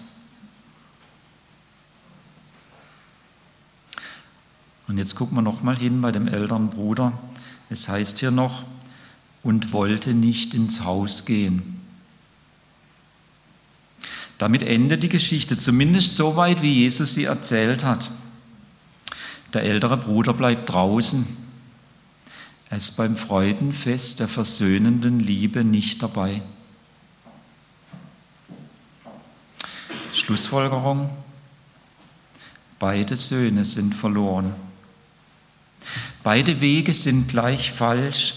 Und 4.88 4.96
jetzt 4.96 5.14
gucken 5.14 5.36
wir 5.36 5.42
nochmal 5.42 5.76
hin 5.76 6.00
bei 6.00 6.10
dem 6.10 6.26
älteren 6.26 6.70
Bruder. 6.70 7.12
Es 7.68 7.90
heißt 7.90 8.18
hier 8.18 8.30
noch, 8.30 8.64
und 9.42 9.74
wollte 9.74 10.14
nicht 10.14 10.54
ins 10.54 10.84
Haus 10.84 11.26
gehen. 11.26 11.80
Damit 14.38 14.62
endet 14.62 15.02
die 15.02 15.10
Geschichte, 15.10 15.58
zumindest 15.58 16.16
so 16.16 16.34
weit, 16.36 16.62
wie 16.62 16.72
Jesus 16.72 17.12
sie 17.12 17.24
erzählt 17.24 17.84
hat. 17.84 18.10
Der 19.52 19.64
ältere 19.64 19.98
Bruder 19.98 20.32
bleibt 20.32 20.70
draußen. 20.70 21.26
Er 22.70 22.78
ist 22.78 22.96
beim 22.96 23.16
Freudenfest 23.16 24.18
der 24.18 24.28
versöhnenden 24.28 25.20
Liebe 25.20 25.62
nicht 25.62 26.02
dabei. 26.02 26.40
Schlussfolgerung. 30.26 31.09
Beide 32.80 33.14
Söhne 33.16 33.64
sind 33.64 33.95
verloren. 33.95 34.56
Beide 36.25 36.61
Wege 36.61 36.95
sind 36.95 37.28
gleich 37.28 37.71
falsch. 37.71 38.35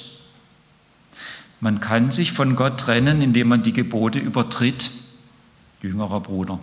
Man 1.60 1.80
kann 1.80 2.12
sich 2.12 2.32
von 2.32 2.56
Gott 2.56 2.80
trennen, 2.80 3.24
indem 3.24 3.48
man 3.48 3.64
die 3.64 3.74
Gebote 3.74 4.20
übertritt, 4.20 4.92
jüngerer 5.82 6.20
Bruder. 6.20 6.60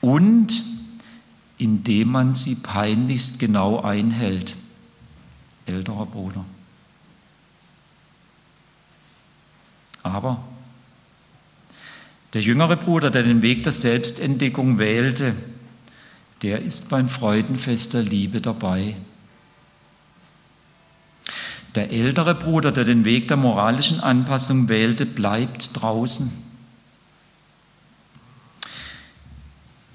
Und 0.00 0.64
indem 1.58 2.12
man 2.12 2.34
sie 2.34 2.54
peinlichst 2.54 3.38
genau 3.38 3.82
einhält, 3.82 4.56
älterer 5.66 6.06
Bruder. 6.06 6.46
Aber 10.02 10.42
der 12.32 12.42
jüngere 12.42 12.76
Bruder, 12.76 13.10
der 13.10 13.22
den 13.22 13.42
Weg 13.42 13.64
der 13.64 13.72
Selbstentdeckung 13.72 14.78
wählte, 14.78 15.34
der 16.42 16.62
ist 16.62 16.88
beim 16.88 17.08
Freudenfest 17.08 17.94
der 17.94 18.02
Liebe 18.02 18.40
dabei. 18.40 18.96
Der 21.74 21.90
ältere 21.90 22.34
Bruder, 22.34 22.72
der 22.72 22.84
den 22.84 23.04
Weg 23.04 23.28
der 23.28 23.36
moralischen 23.36 24.00
Anpassung 24.00 24.68
wählte, 24.68 25.06
bleibt 25.06 25.70
draußen. 25.80 26.32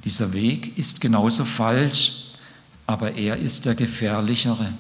Dieser 0.06 0.34
Weg 0.34 0.77
ist 0.77 1.01
genauso 1.01 1.44
falsch, 1.44 2.32
aber 2.86 3.13
er 3.15 3.38
ist 3.38 3.65
der 3.65 3.75
gefährlichere. 3.75 4.74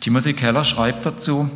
Timothy 0.00 0.34
Keller 0.34 0.64
schreibt 0.64 1.06
dazu, 1.06 1.48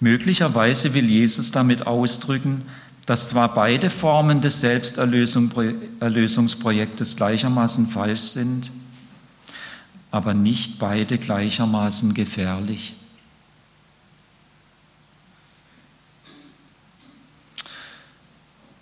möglicherweise 0.00 0.94
will 0.94 1.08
Jesus 1.08 1.52
damit 1.52 1.86
ausdrücken, 1.86 2.64
dass 3.06 3.28
zwar 3.28 3.54
beide 3.54 3.88
Formen 3.90 4.40
des 4.40 4.60
Selbsterlösungsprojektes 4.60 7.14
gleichermaßen 7.16 7.86
falsch 7.86 8.20
sind, 8.20 8.70
aber 10.10 10.34
nicht 10.34 10.78
beide 10.78 11.18
gleichermaßen 11.18 12.14
gefährlich. 12.14 12.94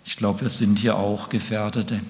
Ich 0.05 0.15
glaube, 0.17 0.41
wir 0.41 0.49
sind 0.49 0.79
hier 0.79 0.97
auch 0.97 1.29
Gefährdete. 1.29 2.01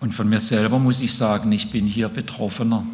Und 0.00 0.12
von 0.12 0.28
mir 0.28 0.40
selber 0.40 0.80
muss 0.80 1.00
ich 1.00 1.14
sagen, 1.14 1.52
ich 1.52 1.70
bin 1.70 1.86
hier 1.86 2.08
Betroffener. 2.08 2.84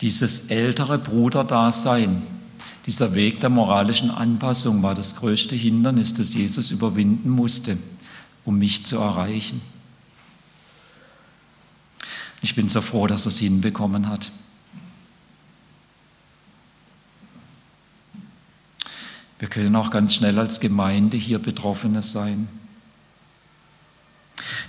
Dieses 0.00 0.46
ältere 0.46 0.98
Bruderdasein, 0.98 2.22
dieser 2.86 3.14
Weg 3.14 3.40
der 3.40 3.50
moralischen 3.50 4.10
Anpassung 4.10 4.82
war 4.82 4.94
das 4.94 5.16
größte 5.16 5.54
Hindernis, 5.54 6.14
das 6.14 6.32
Jesus 6.32 6.70
überwinden 6.70 7.28
musste, 7.28 7.76
um 8.46 8.58
mich 8.58 8.86
zu 8.86 8.96
erreichen. 8.96 9.60
Ich 12.40 12.54
bin 12.54 12.68
so 12.68 12.80
froh, 12.80 13.06
dass 13.06 13.26
er 13.26 13.28
es 13.28 13.38
hinbekommen 13.38 14.08
hat. 14.08 14.32
Wir 19.38 19.48
können 19.48 19.76
auch 19.76 19.90
ganz 19.90 20.14
schnell 20.14 20.38
als 20.38 20.60
Gemeinde 20.60 21.18
hier 21.18 21.38
Betroffene 21.38 22.00
sein. 22.00 22.48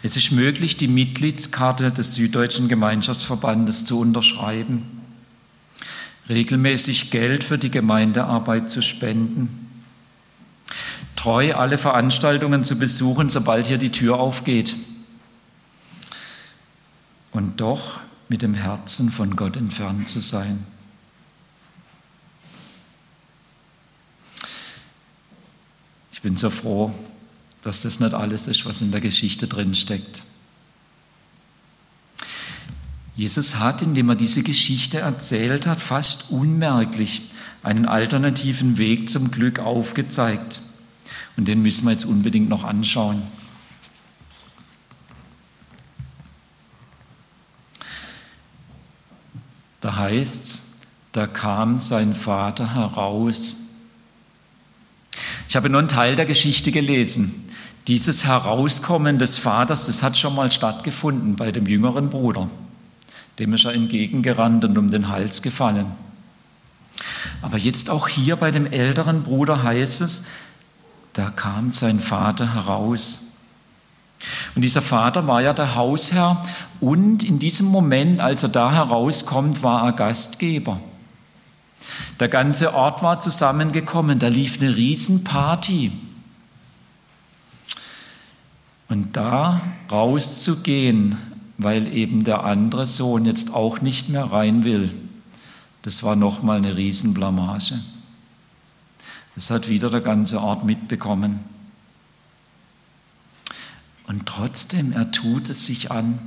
Es 0.03 0.17
ist 0.17 0.31
möglich, 0.31 0.75
die 0.75 0.87
Mitgliedskarte 0.87 1.91
des 1.91 2.15
Süddeutschen 2.15 2.67
Gemeinschaftsverbandes 2.67 3.85
zu 3.85 3.99
unterschreiben 3.99 5.00
regelmäßig 6.31 7.11
Geld 7.11 7.43
für 7.43 7.57
die 7.57 7.69
Gemeindearbeit 7.69 8.69
zu 8.69 8.81
spenden, 8.81 9.69
treu 11.17 11.53
alle 11.53 11.77
Veranstaltungen 11.77 12.63
zu 12.63 12.79
besuchen, 12.79 13.29
sobald 13.29 13.67
hier 13.67 13.77
die 13.77 13.91
Tür 13.91 14.17
aufgeht 14.19 14.75
und 17.31 17.59
doch 17.59 17.99
mit 18.29 18.41
dem 18.41 18.53
Herzen 18.53 19.09
von 19.09 19.35
Gott 19.35 19.57
entfernt 19.57 20.07
zu 20.07 20.21
sein. 20.21 20.65
Ich 26.13 26.21
bin 26.21 26.37
so 26.37 26.49
froh, 26.49 26.93
dass 27.61 27.81
das 27.81 27.99
nicht 27.99 28.13
alles 28.13 28.47
ist, 28.47 28.65
was 28.65 28.81
in 28.81 28.91
der 28.91 29.01
Geschichte 29.01 29.47
drin 29.47 29.75
steckt. 29.75 30.23
Jesus 33.15 33.57
hat, 33.57 33.81
indem 33.81 34.09
er 34.09 34.15
diese 34.15 34.43
Geschichte 34.43 34.99
erzählt 34.99 35.67
hat, 35.67 35.81
fast 35.81 36.31
unmerklich 36.31 37.29
einen 37.63 37.85
alternativen 37.85 38.77
Weg 38.77 39.09
zum 39.09 39.31
Glück 39.31 39.59
aufgezeigt. 39.59 40.61
Und 41.37 41.47
den 41.47 41.61
müssen 41.61 41.85
wir 41.85 41.91
jetzt 41.91 42.05
unbedingt 42.05 42.49
noch 42.49 42.63
anschauen. 42.63 43.21
Da 49.81 49.95
heißt 49.95 50.43
es, 50.43 50.71
da 51.11 51.27
kam 51.27 51.79
sein 51.79 52.13
Vater 52.13 52.75
heraus. 52.75 53.57
Ich 55.49 55.55
habe 55.55 55.69
nur 55.69 55.79
einen 55.79 55.87
Teil 55.87 56.15
der 56.15 56.25
Geschichte 56.25 56.71
gelesen. 56.71 57.49
Dieses 57.87 58.25
Herauskommen 58.25 59.17
des 59.17 59.37
Vaters, 59.37 59.87
das 59.87 60.03
hat 60.03 60.15
schon 60.15 60.35
mal 60.35 60.51
stattgefunden 60.51 61.35
bei 61.35 61.51
dem 61.51 61.65
jüngeren 61.65 62.09
Bruder. 62.09 62.49
Dem 63.41 63.53
ist 63.55 63.65
er 63.65 63.73
entgegengerannt 63.73 64.63
und 64.65 64.77
um 64.77 64.91
den 64.91 65.07
Hals 65.07 65.41
gefallen. 65.41 65.87
Aber 67.41 67.57
jetzt 67.57 67.89
auch 67.89 68.07
hier 68.07 68.35
bei 68.35 68.51
dem 68.51 68.67
älteren 68.67 69.23
Bruder 69.23 69.63
heißt 69.63 70.01
es, 70.01 70.25
da 71.13 71.31
kam 71.31 71.71
sein 71.71 71.99
Vater 71.99 72.53
heraus. 72.53 73.31
Und 74.53 74.61
dieser 74.61 74.83
Vater 74.83 75.27
war 75.27 75.41
ja 75.41 75.53
der 75.53 75.73
Hausherr 75.73 76.45
und 76.79 77.23
in 77.23 77.39
diesem 77.39 77.65
Moment, 77.65 78.19
als 78.19 78.43
er 78.43 78.49
da 78.49 78.71
herauskommt, 78.73 79.63
war 79.63 79.85
er 79.85 79.93
Gastgeber. 79.93 80.79
Der 82.19 82.27
ganze 82.27 82.75
Ort 82.75 83.01
war 83.01 83.21
zusammengekommen, 83.21 84.19
da 84.19 84.27
lief 84.27 84.61
eine 84.61 84.77
Riesenparty. 84.77 85.91
Und 88.87 89.17
da 89.17 89.61
rauszugehen 89.89 91.30
weil 91.63 91.93
eben 91.93 92.23
der 92.23 92.43
andere 92.43 92.85
Sohn 92.85 93.25
jetzt 93.25 93.53
auch 93.53 93.81
nicht 93.81 94.09
mehr 94.09 94.25
rein 94.25 94.63
will. 94.63 94.91
Das 95.81 96.03
war 96.03 96.15
nochmal 96.15 96.57
eine 96.57 96.77
Riesenblamage. 96.77 97.79
Das 99.35 99.49
hat 99.49 99.69
wieder 99.69 99.89
der 99.89 100.01
ganze 100.01 100.41
Ort 100.41 100.63
mitbekommen. 100.63 101.39
Und 104.07 104.25
trotzdem, 104.25 104.91
er 104.91 105.11
tut 105.11 105.49
es 105.49 105.65
sich 105.65 105.89
an. 105.89 106.19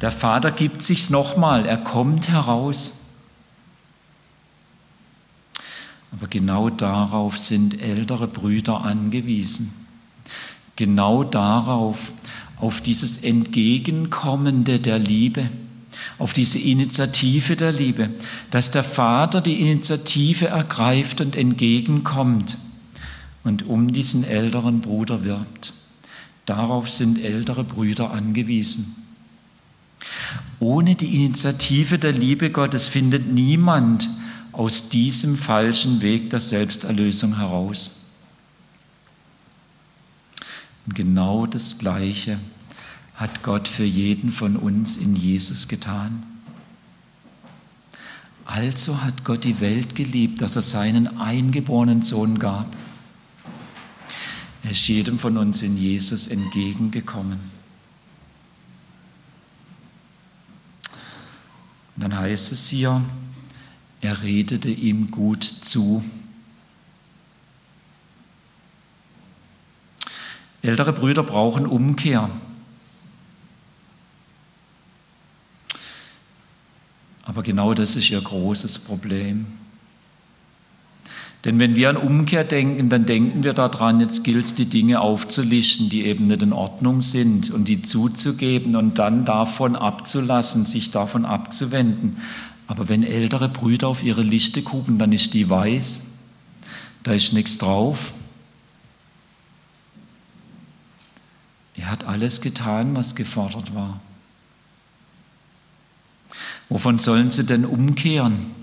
Der 0.00 0.12
Vater 0.12 0.50
gibt 0.52 0.82
sich's 0.82 1.10
nochmal, 1.10 1.66
er 1.66 1.78
kommt 1.78 2.28
heraus. 2.28 3.00
Aber 6.12 6.28
genau 6.28 6.70
darauf 6.70 7.38
sind 7.38 7.82
ältere 7.82 8.28
Brüder 8.28 8.82
angewiesen. 8.82 9.74
Genau 10.76 11.24
darauf, 11.24 12.12
auf 12.64 12.80
dieses 12.80 13.22
Entgegenkommende 13.22 14.80
der 14.80 14.98
Liebe, 14.98 15.50
auf 16.18 16.32
diese 16.32 16.58
Initiative 16.58 17.56
der 17.56 17.72
Liebe, 17.72 18.08
dass 18.50 18.70
der 18.70 18.82
Vater 18.82 19.42
die 19.42 19.60
Initiative 19.60 20.46
ergreift 20.46 21.20
und 21.20 21.36
entgegenkommt 21.36 22.56
und 23.42 23.66
um 23.66 23.92
diesen 23.92 24.24
älteren 24.24 24.80
Bruder 24.80 25.24
wirbt. 25.24 25.74
Darauf 26.46 26.88
sind 26.88 27.22
ältere 27.22 27.64
Brüder 27.64 28.12
angewiesen. 28.12 28.96
Ohne 30.58 30.94
die 30.94 31.16
Initiative 31.16 31.98
der 31.98 32.12
Liebe 32.12 32.48
Gottes 32.48 32.88
findet 32.88 33.30
niemand 33.30 34.08
aus 34.52 34.88
diesem 34.88 35.36
falschen 35.36 36.00
Weg 36.00 36.30
der 36.30 36.40
Selbsterlösung 36.40 37.36
heraus. 37.36 38.06
Genau 40.86 41.44
das 41.44 41.76
Gleiche 41.76 42.38
hat 43.14 43.42
Gott 43.42 43.68
für 43.68 43.84
jeden 43.84 44.30
von 44.30 44.56
uns 44.56 44.96
in 44.96 45.14
Jesus 45.14 45.68
getan. 45.68 46.24
Also 48.44 49.02
hat 49.02 49.24
Gott 49.24 49.44
die 49.44 49.60
Welt 49.60 49.94
geliebt, 49.94 50.42
dass 50.42 50.56
er 50.56 50.62
seinen 50.62 51.18
eingeborenen 51.18 52.02
Sohn 52.02 52.38
gab. 52.38 52.66
Er 54.62 54.70
ist 54.70 54.86
jedem 54.88 55.18
von 55.18 55.36
uns 55.36 55.62
in 55.62 55.76
Jesus 55.76 56.26
entgegengekommen. 56.26 57.38
Und 61.96 62.02
dann 62.02 62.18
heißt 62.18 62.52
es 62.52 62.68
hier, 62.68 63.02
er 64.00 64.22
redete 64.22 64.68
ihm 64.68 65.10
gut 65.10 65.44
zu. 65.44 66.04
Ältere 70.60 70.92
Brüder 70.92 71.22
brauchen 71.22 71.66
Umkehr. 71.66 72.30
Aber 77.24 77.42
genau 77.42 77.74
das 77.74 77.96
ist 77.96 78.10
ihr 78.10 78.20
großes 78.20 78.78
Problem. 78.80 79.46
Denn 81.44 81.58
wenn 81.58 81.76
wir 81.76 81.90
an 81.90 81.96
Umkehr 81.98 82.44
denken, 82.44 82.88
dann 82.88 83.04
denken 83.04 83.42
wir 83.42 83.52
daran, 83.52 84.00
jetzt 84.00 84.24
gilt 84.24 84.46
es, 84.46 84.54
die 84.54 84.64
Dinge 84.64 85.00
aufzulischen, 85.00 85.90
die 85.90 86.06
eben 86.06 86.26
nicht 86.26 86.42
in 86.42 86.54
Ordnung 86.54 87.02
sind 87.02 87.50
und 87.50 87.68
die 87.68 87.82
zuzugeben 87.82 88.76
und 88.76 88.98
dann 88.98 89.26
davon 89.26 89.76
abzulassen, 89.76 90.64
sich 90.64 90.90
davon 90.90 91.26
abzuwenden. 91.26 92.16
Aber 92.66 92.88
wenn 92.88 93.02
ältere 93.02 93.50
Brüder 93.50 93.88
auf 93.88 94.02
ihre 94.02 94.22
Liste 94.22 94.62
gucken, 94.62 94.98
dann 94.98 95.12
ist 95.12 95.34
die 95.34 95.50
weiß, 95.50 96.12
da 97.02 97.12
ist 97.12 97.34
nichts 97.34 97.58
drauf. 97.58 98.12
Er 101.76 101.90
hat 101.90 102.06
alles 102.06 102.40
getan, 102.40 102.96
was 102.96 103.14
gefordert 103.14 103.74
war. 103.74 104.00
Wovon 106.68 106.98
sollen 106.98 107.30
sie 107.30 107.44
denn 107.44 107.64
umkehren? 107.64 108.54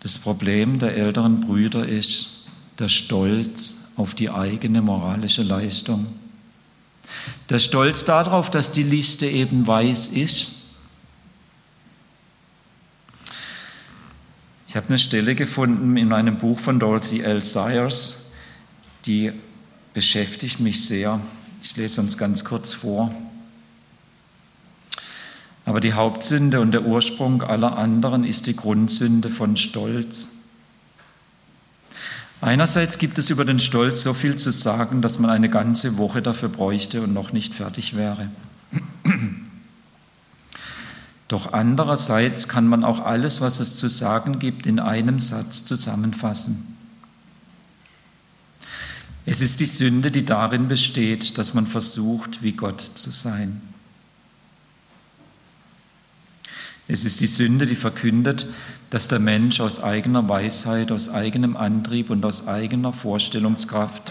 Das 0.00 0.18
Problem 0.18 0.78
der 0.78 0.96
älteren 0.96 1.40
Brüder 1.40 1.86
ist 1.86 2.46
der 2.78 2.88
Stolz 2.88 3.92
auf 3.96 4.14
die 4.14 4.30
eigene 4.30 4.80
moralische 4.80 5.42
Leistung. 5.42 6.06
Der 7.50 7.58
Stolz 7.58 8.04
darauf, 8.04 8.50
dass 8.50 8.72
die 8.72 8.82
Liste 8.82 9.26
eben 9.26 9.66
weiß 9.66 10.08
ist. 10.08 10.52
Ich 14.66 14.76
habe 14.76 14.86
eine 14.88 14.98
Stelle 14.98 15.34
gefunden 15.34 15.96
in 15.96 16.12
einem 16.12 16.38
Buch 16.38 16.58
von 16.58 16.78
Dorothy 16.78 17.20
L. 17.20 17.42
Sayers, 17.42 18.26
die 19.04 19.32
beschäftigt 19.92 20.60
mich 20.60 20.86
sehr. 20.86 21.20
Ich 21.62 21.76
lese 21.76 22.00
uns 22.00 22.16
ganz 22.16 22.44
kurz 22.44 22.72
vor. 22.72 23.14
Aber 25.64 25.80
die 25.80 25.92
Hauptsünde 25.92 26.60
und 26.60 26.72
der 26.72 26.84
Ursprung 26.84 27.42
aller 27.42 27.76
anderen 27.76 28.24
ist 28.24 28.46
die 28.46 28.56
Grundsünde 28.56 29.28
von 29.28 29.56
Stolz. 29.56 30.28
Einerseits 32.40 32.96
gibt 32.96 33.18
es 33.18 33.28
über 33.28 33.44
den 33.44 33.58
Stolz 33.58 34.02
so 34.02 34.14
viel 34.14 34.36
zu 34.36 34.50
sagen, 34.50 35.02
dass 35.02 35.18
man 35.18 35.30
eine 35.30 35.50
ganze 35.50 35.98
Woche 35.98 36.22
dafür 36.22 36.48
bräuchte 36.48 37.02
und 37.02 37.12
noch 37.12 37.32
nicht 37.32 37.54
fertig 37.54 37.94
wäre. 37.94 38.30
Doch 41.28 41.52
andererseits 41.52 42.48
kann 42.48 42.66
man 42.66 42.82
auch 42.82 43.04
alles, 43.04 43.40
was 43.40 43.60
es 43.60 43.76
zu 43.76 43.88
sagen 43.88 44.38
gibt, 44.38 44.66
in 44.66 44.80
einem 44.80 45.20
Satz 45.20 45.64
zusammenfassen. 45.64 46.69
Es 49.30 49.40
ist 49.40 49.60
die 49.60 49.66
Sünde, 49.66 50.10
die 50.10 50.24
darin 50.24 50.66
besteht, 50.66 51.38
dass 51.38 51.54
man 51.54 51.64
versucht, 51.64 52.42
wie 52.42 52.50
Gott 52.50 52.80
zu 52.80 53.12
sein. 53.12 53.62
Es 56.88 57.04
ist 57.04 57.20
die 57.20 57.28
Sünde, 57.28 57.64
die 57.64 57.76
verkündet, 57.76 58.48
dass 58.90 59.06
der 59.06 59.20
Mensch 59.20 59.60
aus 59.60 59.84
eigener 59.84 60.28
Weisheit, 60.28 60.90
aus 60.90 61.10
eigenem 61.10 61.56
Antrieb 61.56 62.10
und 62.10 62.24
aus 62.24 62.48
eigener 62.48 62.92
Vorstellungskraft 62.92 64.10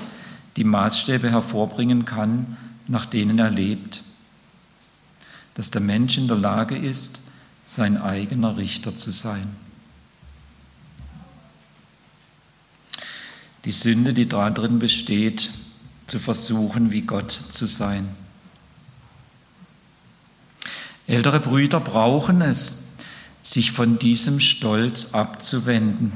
die 0.55 0.63
Maßstäbe 0.63 1.29
hervorbringen 1.29 2.05
kann, 2.05 2.55
nach 2.87 3.05
denen 3.05 3.39
er 3.39 3.51
lebt. 3.51 4.05
Dass 5.53 5.69
der 5.69 5.81
Mensch 5.81 6.17
in 6.17 6.29
der 6.29 6.37
Lage 6.37 6.77
ist, 6.77 7.19
sein 7.65 7.97
eigener 7.97 8.55
Richter 8.55 8.95
zu 8.95 9.11
sein. 9.11 9.49
Die 13.65 13.71
Sünde, 13.71 14.13
die 14.13 14.27
darin 14.27 14.79
besteht, 14.79 15.51
zu 16.07 16.19
versuchen, 16.19 16.91
wie 16.91 17.01
Gott 17.01 17.31
zu 17.49 17.65
sein. 17.65 18.07
Ältere 21.07 21.39
Brüder 21.39 21.79
brauchen 21.79 22.41
es, 22.41 22.83
sich 23.41 23.71
von 23.71 23.99
diesem 23.99 24.39
Stolz 24.39 25.13
abzuwenden. 25.13 26.11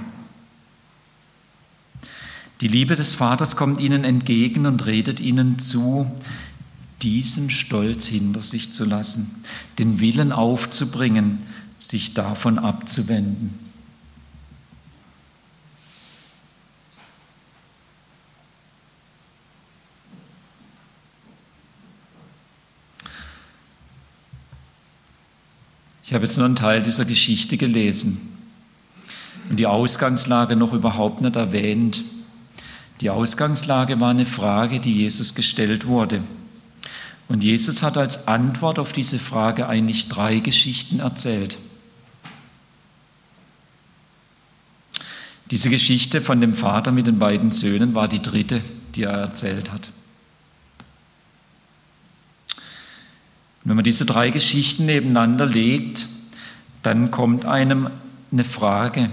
Die 2.62 2.68
Liebe 2.68 2.96
des 2.96 3.14
Vaters 3.14 3.56
kommt 3.56 3.82
ihnen 3.82 4.04
entgegen 4.04 4.66
und 4.66 4.86
redet 4.86 5.20
ihnen 5.20 5.60
zu, 5.60 6.10
diesen 7.02 7.50
Stolz 7.50 8.06
hinter 8.06 8.42
sich 8.42 8.72
zu 8.72 8.86
lassen, 8.86 9.44
den 9.80 10.00
Willen 10.00 10.32
aufzubringen, 10.32 11.40
sich 11.78 12.14
davon 12.14 12.60
abzuwenden. 12.60 13.60
Ich 26.14 26.16
habe 26.16 26.28
jetzt 26.28 26.38
nur 26.38 26.46
einen 26.46 26.56
Teil 26.56 26.84
dieser 26.84 27.06
Geschichte 27.06 27.58
gelesen 27.58 28.36
und 29.50 29.60
die 29.60 29.66
Ausgangslage 29.66 30.56
noch 30.56 30.72
überhaupt 30.72 31.22
nicht 31.22 31.36
erwähnt. 31.36 32.04
Die 33.02 33.10
Ausgangslage 33.10 34.00
war 34.00 34.12
eine 34.12 34.28
Frage, 34.28 34.80
die 34.80 34.94
Jesus 34.94 35.34
gestellt 35.34 35.88
wurde. 35.88 36.22
Und 37.30 37.44
Jesus 37.44 37.82
hat 37.82 37.98
als 37.98 38.28
Antwort 38.28 38.78
auf 38.78 38.94
diese 38.94 39.18
Frage 39.18 39.68
eigentlich 39.68 40.08
drei 40.08 40.38
Geschichten 40.38 41.00
erzählt. 41.00 41.58
Diese 45.50 45.72
Geschichte 45.72 46.22
von 46.22 46.40
dem 46.42 46.54
Vater 46.54 46.92
mit 46.92 47.08
den 47.08 47.18
beiden 47.18 47.52
Söhnen 47.52 47.96
war 47.96 48.08
die 48.08 48.22
dritte, 48.22 48.62
die 48.94 49.02
er 49.02 49.14
erzählt 49.14 49.72
hat. 49.72 49.90
Und 53.64 53.70
wenn 53.70 53.76
man 53.76 53.84
diese 53.84 54.06
drei 54.06 54.30
Geschichten 54.30 54.86
nebeneinander 54.86 55.46
legt, 55.46 56.08
dann 56.82 57.12
kommt 57.12 57.46
einem 57.46 57.90
eine 58.32 58.44
Frage. 58.44 59.10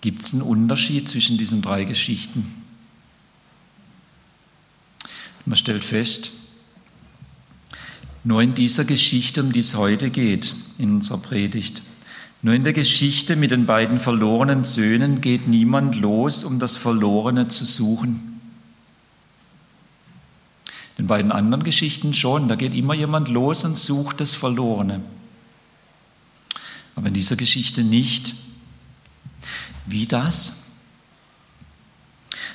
Gibt 0.00 0.22
es 0.22 0.32
einen 0.32 0.42
Unterschied 0.42 1.08
zwischen 1.08 1.36
diesen 1.36 1.60
drei 1.60 1.84
Geschichten? 1.84 2.62
Man 5.44 5.56
stellt 5.56 5.84
fest, 5.84 6.30
nur 8.24 8.40
in 8.40 8.54
dieser 8.54 8.84
Geschichte, 8.84 9.42
um 9.42 9.52
die 9.52 9.60
es 9.60 9.74
heute 9.74 10.10
geht, 10.10 10.54
in 10.78 10.94
unserer 10.94 11.18
Predigt, 11.18 11.82
nur 12.40 12.54
in 12.54 12.64
der 12.64 12.72
Geschichte 12.72 13.36
mit 13.36 13.50
den 13.50 13.66
beiden 13.66 13.98
verlorenen 13.98 14.64
Söhnen 14.64 15.20
geht 15.20 15.46
niemand 15.46 15.96
los, 15.96 16.44
um 16.44 16.58
das 16.58 16.76
Verlorene 16.76 17.48
zu 17.48 17.64
suchen. 17.64 18.31
In 21.02 21.08
beiden 21.08 21.32
anderen 21.32 21.64
Geschichten 21.64 22.14
schon, 22.14 22.46
da 22.46 22.54
geht 22.54 22.74
immer 22.74 22.94
jemand 22.94 23.26
los 23.26 23.64
und 23.64 23.76
sucht 23.76 24.20
das 24.20 24.34
Verlorene. 24.34 25.00
Aber 26.94 27.08
in 27.08 27.14
dieser 27.14 27.34
Geschichte 27.34 27.82
nicht. 27.82 28.36
Wie 29.84 30.06
das? 30.06 30.68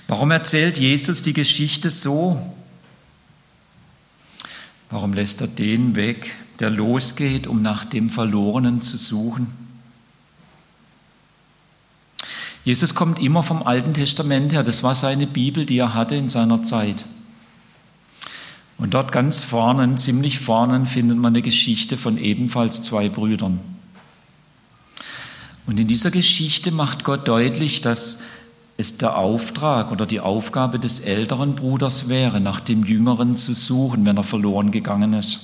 Warum 0.08 0.32
erzählt 0.32 0.78
Jesus 0.78 1.22
die 1.22 1.34
Geschichte 1.34 1.90
so? 1.90 2.56
Warum 4.90 5.12
lässt 5.12 5.42
er 5.42 5.48
den 5.48 5.98
weg, 5.98 6.34
der 6.62 6.70
losgeht, 6.70 7.48
um 7.48 7.62
nach 7.62 7.84
dem 7.84 8.10
Verlorenen 8.10 8.80
zu 8.80 8.96
suchen? 8.96 9.52
Jesus 12.64 12.96
kommt 12.96 13.20
immer 13.20 13.44
vom 13.44 13.62
Alten 13.62 13.94
Testament 13.94 14.54
her. 14.54 14.64
Das 14.64 14.84
war 14.84 14.96
seine 14.96 15.28
Bibel, 15.28 15.66
die 15.66 15.80
er 15.80 15.94
hatte 15.94 16.16
in 16.16 16.30
seiner 16.30 16.64
Zeit. 16.64 17.04
Und 18.78 18.94
dort 18.94 19.12
ganz 19.12 19.44
vorne, 19.44 19.96
ziemlich 19.96 20.40
vorne, 20.40 20.86
findet 20.86 21.18
man 21.18 21.34
eine 21.34 21.42
Geschichte 21.42 21.98
von 21.98 22.18
ebenfalls 22.18 22.82
zwei 22.82 23.10
Brüdern. 23.10 23.60
Und 25.66 25.80
in 25.80 25.88
dieser 25.88 26.12
Geschichte 26.12 26.72
macht 26.72 27.04
Gott 27.04 27.28
deutlich, 27.28 27.82
dass 27.82 28.22
es 28.78 28.98
der 28.98 29.18
Auftrag 29.18 29.92
oder 29.92 30.06
die 30.06 30.20
Aufgabe 30.20 30.80
des 30.80 31.00
älteren 31.00 31.56
Bruders 31.56 32.08
wäre, 32.08 32.40
nach 32.40 32.60
dem 32.60 32.86
Jüngeren 32.86 33.36
zu 33.36 33.56
suchen, 33.56 34.06
wenn 34.06 34.18
er 34.18 34.24
verloren 34.24 34.72
gegangen 34.72 35.14
ist. 35.14 35.40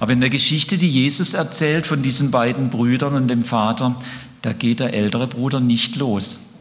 Aber 0.00 0.12
in 0.12 0.20
der 0.20 0.30
Geschichte, 0.30 0.76
die 0.76 0.90
Jesus 0.90 1.34
erzählt 1.34 1.86
von 1.86 2.02
diesen 2.02 2.32
beiden 2.32 2.68
Brüdern 2.68 3.14
und 3.14 3.28
dem 3.28 3.44
Vater, 3.44 3.94
da 4.42 4.52
geht 4.52 4.80
der 4.80 4.92
ältere 4.92 5.28
Bruder 5.28 5.60
nicht 5.60 5.96
los. 5.96 6.53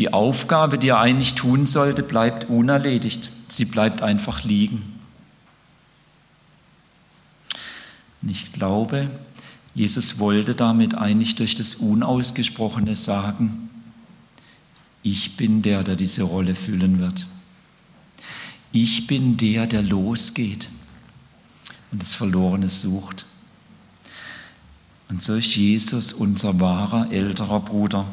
Die 0.00 0.14
Aufgabe, 0.14 0.78
die 0.78 0.88
er 0.88 0.98
eigentlich 0.98 1.34
tun 1.34 1.66
sollte, 1.66 2.02
bleibt 2.02 2.48
unerledigt. 2.48 3.28
Sie 3.48 3.66
bleibt 3.66 4.00
einfach 4.00 4.44
liegen. 4.44 4.98
Und 8.22 8.30
ich 8.30 8.50
glaube, 8.50 9.10
Jesus 9.74 10.18
wollte 10.18 10.54
damit 10.54 10.94
eigentlich 10.94 11.36
durch 11.36 11.54
das 11.54 11.74
Unausgesprochene 11.74 12.96
sagen, 12.96 13.68
ich 15.02 15.36
bin 15.36 15.60
der, 15.60 15.84
der 15.84 15.96
diese 15.96 16.22
Rolle 16.22 16.54
füllen 16.54 16.98
wird. 16.98 17.26
Ich 18.72 19.06
bin 19.06 19.36
der, 19.36 19.66
der 19.66 19.82
losgeht 19.82 20.70
und 21.92 22.00
das 22.00 22.14
Verlorene 22.14 22.70
sucht. 22.70 23.26
Und 25.10 25.20
so 25.20 25.34
ist 25.34 25.54
Jesus 25.56 26.14
unser 26.14 26.58
wahrer 26.58 27.12
älterer 27.12 27.60
Bruder 27.60 28.06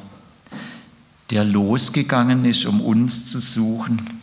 der 1.30 1.44
losgegangen 1.44 2.46
ist, 2.46 2.66
um 2.66 2.82
uns 2.82 3.30
zu 3.32 3.40
suchen. 3.40 4.22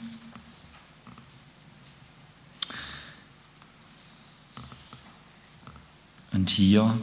Und 6.33 6.51
hier 6.51 6.99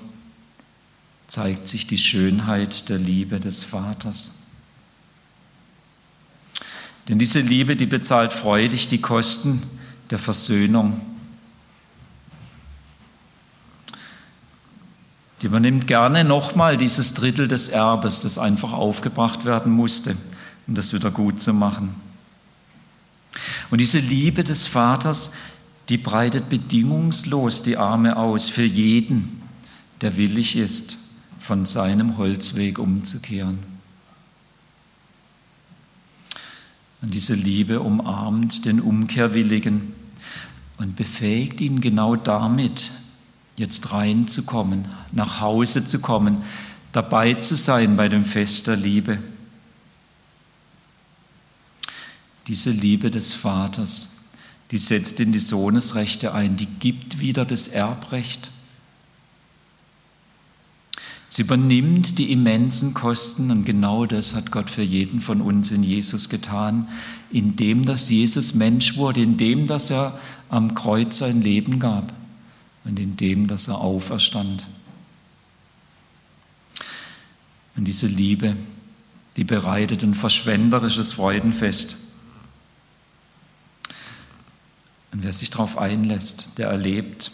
zeigt 1.27 1.67
sich 1.67 1.87
die 1.87 1.97
Schönheit 1.97 2.89
der 2.89 2.97
Liebe 2.97 3.39
des 3.39 3.63
Vaters. 3.63 4.39
Denn 7.07 7.19
diese 7.19 7.39
Liebe, 7.39 7.75
die 7.75 7.85
bezahlt 7.85 8.33
freudig 8.33 8.87
die 8.87 9.01
Kosten 9.01 9.63
der 10.09 10.19
Versöhnung. 10.19 11.10
Die 15.41 15.47
übernimmt 15.47 15.87
gerne 15.87 16.23
nochmal 16.23 16.77
dieses 16.77 17.15
Drittel 17.15 17.47
des 17.47 17.69
Erbes, 17.69 18.21
das 18.21 18.37
einfach 18.37 18.73
aufgebracht 18.73 19.43
werden 19.43 19.71
musste, 19.71 20.15
um 20.67 20.75
das 20.75 20.93
wieder 20.93 21.09
gut 21.09 21.41
zu 21.41 21.53
machen. 21.53 21.95
Und 23.71 23.79
diese 23.79 23.99
Liebe 23.99 24.43
des 24.43 24.67
Vaters, 24.67 25.33
die 25.89 25.97
breitet 25.97 26.49
bedingungslos 26.49 27.63
die 27.63 27.77
Arme 27.77 28.17
aus 28.17 28.49
für 28.49 28.63
jeden, 28.63 29.41
der 30.01 30.17
willig 30.17 30.55
ist, 30.55 30.97
von 31.39 31.65
seinem 31.65 32.17
Holzweg 32.17 32.77
umzukehren. 32.77 33.59
Und 37.01 37.15
diese 37.15 37.33
Liebe 37.33 37.79
umarmt 37.79 38.65
den 38.65 38.79
Umkehrwilligen 38.79 39.93
und 40.77 40.95
befähigt 40.95 41.59
ihn 41.61 41.81
genau 41.81 42.15
damit, 42.15 42.91
jetzt 43.55 43.91
reinzukommen, 43.91 44.87
nach 45.11 45.41
Hause 45.41 45.85
zu 45.85 45.99
kommen, 45.99 46.43
dabei 46.91 47.35
zu 47.35 47.55
sein 47.55 47.95
bei 47.95 48.09
dem 48.09 48.25
Fest 48.25 48.67
der 48.67 48.75
Liebe. 48.75 49.19
Diese 52.47 52.71
Liebe 52.71 53.11
des 53.11 53.33
Vaters, 53.33 54.17
die 54.71 54.77
setzt 54.77 55.19
in 55.19 55.31
die 55.31 55.39
Sohnesrechte 55.39 56.33
ein, 56.33 56.57
die 56.57 56.65
gibt 56.65 57.19
wieder 57.19 57.45
das 57.45 57.67
Erbrecht. 57.67 58.51
Sie 61.27 61.43
übernimmt 61.43 62.17
die 62.17 62.31
immensen 62.31 62.93
Kosten 62.93 63.51
und 63.51 63.63
genau 63.63 64.05
das 64.05 64.33
hat 64.33 64.51
Gott 64.51 64.69
für 64.69 64.81
jeden 64.81 65.21
von 65.21 65.39
uns 65.39 65.71
in 65.71 65.83
Jesus 65.83 66.27
getan, 66.27 66.89
indem 67.31 67.85
dass 67.85 68.09
Jesus 68.09 68.53
Mensch 68.53 68.97
wurde, 68.97 69.21
indem 69.21 69.67
dass 69.67 69.91
er 69.91 70.19
am 70.49 70.73
Kreuz 70.73 71.19
sein 71.19 71.41
Leben 71.41 71.79
gab 71.79 72.13
und 72.83 72.99
indem 72.99 73.47
dass 73.47 73.67
er 73.67 73.79
auferstand. 73.79 74.65
Und 77.75 77.85
diese 77.85 78.07
Liebe, 78.07 78.55
die 79.37 79.43
bereitet 79.43 80.03
ein 80.03 80.13
verschwenderisches 80.13 81.13
Freudenfest. 81.13 81.97
Und 85.11 85.23
wer 85.23 85.31
sich 85.31 85.49
darauf 85.49 85.77
einlässt, 85.77 86.57
der 86.57 86.67
erlebt, 86.67 87.31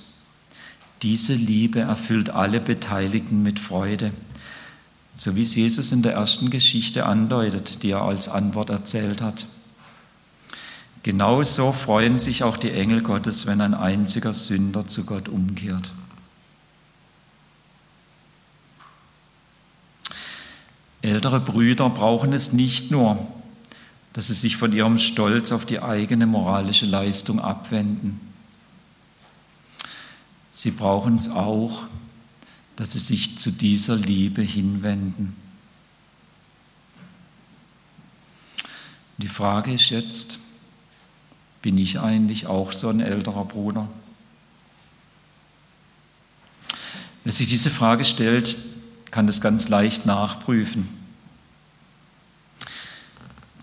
diese 1.01 1.33
Liebe 1.33 1.81
erfüllt 1.81 2.31
alle 2.31 2.60
Beteiligten 2.60 3.43
mit 3.43 3.60
Freude, 3.60 4.12
so 5.13 5.36
wie 5.36 5.43
es 5.43 5.55
Jesus 5.55 5.91
in 5.91 6.01
der 6.01 6.13
ersten 6.13 6.49
Geschichte 6.49 7.05
andeutet, 7.05 7.83
die 7.83 7.91
er 7.91 8.01
als 8.01 8.27
Antwort 8.29 8.69
erzählt 8.69 9.21
hat. 9.21 9.47
Genauso 11.08 11.72
freuen 11.72 12.20
sich 12.20 12.43
auch 12.43 12.58
die 12.58 12.72
Engel 12.72 13.02
Gottes, 13.02 13.46
wenn 13.46 13.62
ein 13.62 13.74
einziger 13.74 14.34
Sünder 14.34 14.88
zu 14.88 15.06
Gott 15.06 15.30
umkehrt. 15.30 15.89
Ältere 21.02 21.39
Brüder 21.39 21.89
brauchen 21.89 22.34
es 22.34 22.52
nicht 22.52 22.91
nur, 22.91 23.26
dass 24.12 24.28
sie 24.28 24.34
sich 24.34 24.58
von 24.58 24.74
ihrem 24.74 24.98
Stolz 24.98 25.54
auf 25.54 25.65
die 25.65 25.80
eigene 25.80 26.28
moralische 26.28 26.86
Leistung 26.86 27.39
abwenden. 27.39 28.20
Sie 30.52 30.72
brauchen 30.72 31.15
es 31.15 31.30
auch, 31.30 31.86
dass 32.76 32.91
sie 32.91 33.00
sich 33.00 33.38
zu 33.38 33.52
dieser 33.52 33.96
Liebe 33.96 34.41
hinwenden. 34.41 35.38
Die 39.20 39.30
Frage 39.30 39.72
ist 39.72 39.89
jetzt, 39.89 40.39
bin 41.67 41.77
ich 41.77 41.99
eigentlich 41.99 42.47
auch 42.47 42.71
so 42.71 42.88
ein 42.88 43.01
älterer 43.01 43.43
Bruder? 43.43 43.89
Wer 47.25 47.34
sich 47.34 47.49
diese 47.49 47.69
Frage 47.69 48.06
stellt, 48.06 48.56
kann 49.12 49.27
das 49.27 49.41
ganz 49.41 49.67
leicht 49.67 50.06
nachprüfen. 50.06 50.88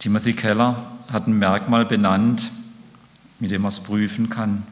Timothy 0.00 0.34
Keller 0.34 0.84
hat 1.10 1.26
ein 1.26 1.38
Merkmal 1.38 1.86
benannt, 1.86 2.50
mit 3.40 3.50
dem 3.50 3.64
er 3.64 3.68
es 3.68 3.80
prüfen 3.80 4.28
kann. 4.28 4.66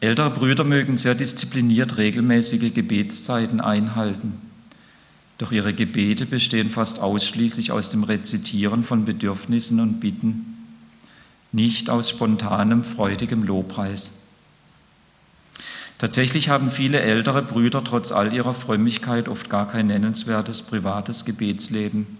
Ältere 0.00 0.30
Brüder 0.30 0.64
mögen 0.64 0.96
sehr 0.96 1.14
diszipliniert 1.14 1.96
regelmäßige 1.96 2.74
Gebetszeiten 2.74 3.60
einhalten. 3.60 4.40
Doch 5.38 5.52
ihre 5.52 5.74
Gebete 5.74 6.26
bestehen 6.26 6.70
fast 6.70 6.98
ausschließlich 6.98 7.70
aus 7.70 7.90
dem 7.90 8.02
Rezitieren 8.02 8.82
von 8.82 9.04
Bedürfnissen 9.04 9.78
und 9.78 10.00
Bitten, 10.00 10.53
nicht 11.54 11.88
aus 11.88 12.10
spontanem, 12.10 12.84
freudigem 12.84 13.42
Lobpreis. 13.42 14.28
Tatsächlich 15.98 16.48
haben 16.48 16.70
viele 16.70 17.00
ältere 17.00 17.42
Brüder 17.42 17.82
trotz 17.82 18.12
all 18.12 18.32
ihrer 18.32 18.54
Frömmigkeit 18.54 19.28
oft 19.28 19.48
gar 19.48 19.66
kein 19.68 19.86
nennenswertes 19.86 20.62
privates 20.62 21.24
Gebetsleben. 21.24 22.18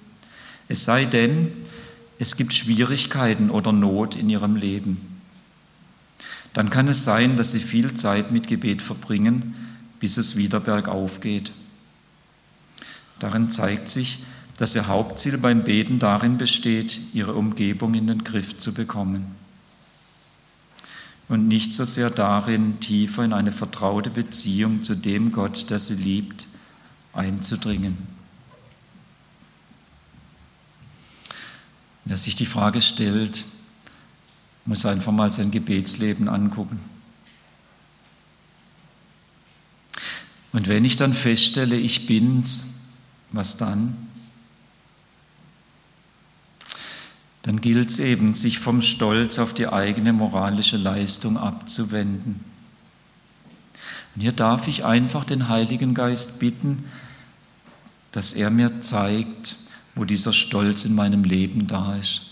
Es 0.68 0.84
sei 0.84 1.04
denn, 1.04 1.52
es 2.18 2.36
gibt 2.36 2.54
Schwierigkeiten 2.54 3.50
oder 3.50 3.72
Not 3.72 4.14
in 4.14 4.30
ihrem 4.30 4.56
Leben 4.56 5.14
dann 6.54 6.70
kann 6.70 6.88
es 6.88 7.04
sein, 7.04 7.36
dass 7.36 7.50
sie 7.50 7.58
viel 7.58 7.94
Zeit 7.94 8.30
mit 8.30 8.46
Gebet 8.46 8.80
verbringen, 8.80 9.54
bis 9.98 10.16
es 10.16 10.36
wieder 10.36 10.60
bergauf 10.60 11.20
geht. 11.20 11.50
Darin 13.18 13.50
zeigt 13.50 13.88
sich, 13.88 14.22
dass 14.56 14.74
ihr 14.74 14.86
Hauptziel 14.86 15.38
beim 15.38 15.64
Beten 15.64 15.98
darin 15.98 16.38
besteht, 16.38 16.98
ihre 17.12 17.34
Umgebung 17.34 17.94
in 17.94 18.06
den 18.06 18.22
Griff 18.24 18.58
zu 18.58 18.72
bekommen. 18.72 19.34
Und 21.28 21.48
nicht 21.48 21.74
so 21.74 21.84
sehr 21.84 22.10
darin, 22.10 22.80
tiefer 22.80 23.24
in 23.24 23.32
eine 23.32 23.50
vertraute 23.50 24.10
Beziehung 24.10 24.82
zu 24.82 24.94
dem 24.94 25.32
Gott, 25.32 25.70
der 25.70 25.80
sie 25.80 25.94
liebt, 25.94 26.46
einzudringen. 27.12 27.96
Wer 32.04 32.16
sich 32.18 32.36
die 32.36 32.46
Frage 32.46 32.82
stellt, 32.82 33.44
muss 34.66 34.84
einfach 34.84 35.12
mal 35.12 35.32
sein 35.32 35.50
Gebetsleben 35.50 36.28
angucken. 36.28 36.78
Und 40.52 40.68
wenn 40.68 40.84
ich 40.84 40.96
dann 40.96 41.12
feststelle, 41.12 41.76
ich 41.76 42.06
bin's, 42.06 42.74
was 43.32 43.56
dann? 43.56 44.13
Dann 47.44 47.60
gilt 47.60 47.90
es 47.90 47.98
eben, 47.98 48.32
sich 48.32 48.58
vom 48.58 48.80
Stolz 48.80 49.38
auf 49.38 49.52
die 49.52 49.68
eigene 49.68 50.14
moralische 50.14 50.78
Leistung 50.78 51.36
abzuwenden. 51.36 52.40
Und 54.14 54.22
hier 54.22 54.32
darf 54.32 54.66
ich 54.66 54.84
einfach 54.84 55.24
den 55.24 55.48
Heiligen 55.48 55.92
Geist 55.92 56.38
bitten, 56.38 56.84
dass 58.12 58.32
er 58.32 58.48
mir 58.48 58.80
zeigt, 58.80 59.56
wo 59.94 60.04
dieser 60.06 60.32
Stolz 60.32 60.86
in 60.86 60.94
meinem 60.94 61.22
Leben 61.22 61.66
da 61.66 61.96
ist. 61.96 62.22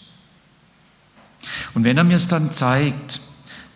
Und 1.75 1.85
wenn 1.85 1.99
er 1.99 2.05
mir 2.05 2.17
es 2.17 2.29
dann 2.29 2.51
zeigt, 2.51 3.21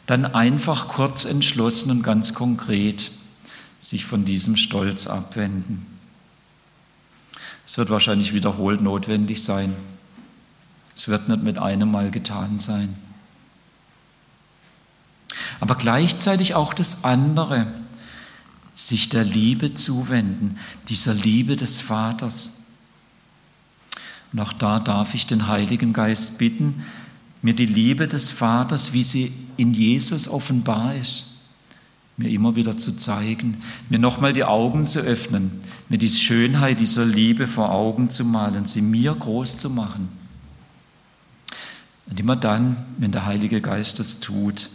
dann 0.07 0.25
einfach 0.25 0.89
kurz 0.89 1.27
entschlossen 1.27 1.91
und 1.91 2.03
ganz 2.03 2.33
konkret 2.33 3.11
sich 3.79 4.07
von 4.07 4.25
diesem 4.25 4.57
Stolz 4.57 5.07
abwenden. 5.07 5.85
Es 7.67 7.77
wird 7.77 7.91
wahrscheinlich 7.91 8.33
wiederholt 8.33 8.81
notwendig 8.81 9.43
sein. 9.43 9.75
Es 11.07 11.11
wird 11.11 11.29
nicht 11.29 11.45
mit 11.45 11.57
einem 11.57 11.93
Mal 11.93 12.11
getan 12.11 12.59
sein. 12.59 12.97
Aber 15.61 15.77
gleichzeitig 15.77 16.57
auch 16.57 16.75
das 16.75 17.05
andere, 17.05 17.69
sich 18.75 19.09
der 19.09 19.23
Liebe 19.23 19.73
zuwenden, 19.75 20.59
dieser 20.89 21.15
Liebe 21.15 21.55
des 21.55 21.81
Vaters. 21.81 22.65
Und 24.33 24.41
auch 24.41 24.53
da 24.53 24.81
darf 24.81 25.15
ich 25.15 25.29
den 25.29 25.47
Heiligen 25.47 25.93
Geist 25.93 26.39
bitten, 26.39 26.85
mir 27.41 27.55
die 27.55 27.67
Liebe 27.67 28.09
des 28.09 28.31
Vaters, 28.31 28.93
wie 28.93 29.05
sie 29.05 29.33
in 29.57 29.75
Jesus 29.75 30.27
offenbar 30.27 30.97
ist, 30.97 31.39
mir 32.17 32.31
immer 32.31 32.57
wieder 32.57 32.79
zu 32.79 32.97
zeigen, 32.97 33.59
mir 33.91 34.01
nochmal 34.01 34.33
die 34.33 34.43
Augen 34.43 34.89
zu 34.89 34.99
öffnen, 34.99 35.53
mir 35.89 35.99
die 35.99 36.11
Schönheit 36.11 36.81
dieser 36.81 37.05
Liebe 37.05 37.47
vor 37.47 37.71
Augen 37.71 38.11
zu 38.11 38.25
malen, 38.25 38.67
sie 38.67 38.83
mir 38.83 39.15
groß 39.15 39.59
zu 39.59 39.71
machen. 39.71 40.26
Und 42.09 42.21
immer 42.21 42.37
dann, 42.37 42.85
wenn 42.99 43.13
der 43.13 43.27
Heilige 43.27 43.61
Geist 43.61 43.99
das 43.99 44.21
tut, 44.21 44.71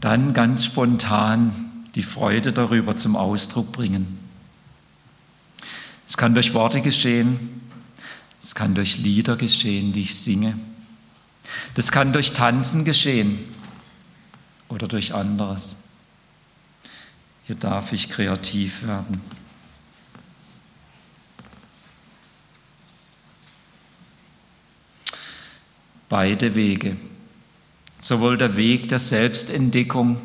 dann 0.00 0.34
ganz 0.34 0.64
spontan 0.64 1.84
die 1.94 2.02
Freude 2.02 2.52
darüber 2.52 2.96
zum 2.96 3.16
Ausdruck 3.16 3.72
bringen. 3.72 4.18
Es 6.06 6.16
kann 6.16 6.34
durch 6.34 6.54
Worte 6.54 6.80
geschehen, 6.82 7.60
es 8.40 8.54
kann 8.54 8.74
durch 8.74 8.98
Lieder 8.98 9.36
geschehen, 9.36 9.92
die 9.92 10.02
ich 10.02 10.14
singe. 10.14 10.58
Das 11.74 11.90
kann 11.90 12.12
durch 12.12 12.32
Tanzen 12.32 12.84
geschehen 12.84 13.38
oder 14.68 14.86
durch 14.88 15.14
anderes. 15.14 15.90
Hier 17.46 17.56
darf 17.56 17.92
ich 17.92 18.08
kreativ 18.08 18.86
werden. 18.86 19.20
Beide 26.08 26.54
Wege, 26.54 26.96
sowohl 28.00 28.38
der 28.38 28.56
Weg 28.56 28.88
der 28.88 28.98
Selbstentdeckung 28.98 30.18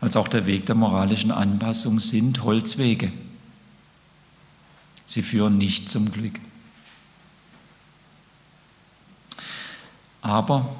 als 0.00 0.16
auch 0.16 0.28
der 0.28 0.46
Weg 0.46 0.66
der 0.66 0.74
moralischen 0.74 1.30
Anpassung 1.30 1.98
sind 1.98 2.44
Holzwege. 2.44 3.10
Sie 5.06 5.22
führen 5.22 5.58
nicht 5.58 5.88
zum 5.88 6.12
Glück. 6.12 6.38
Aber 10.20 10.76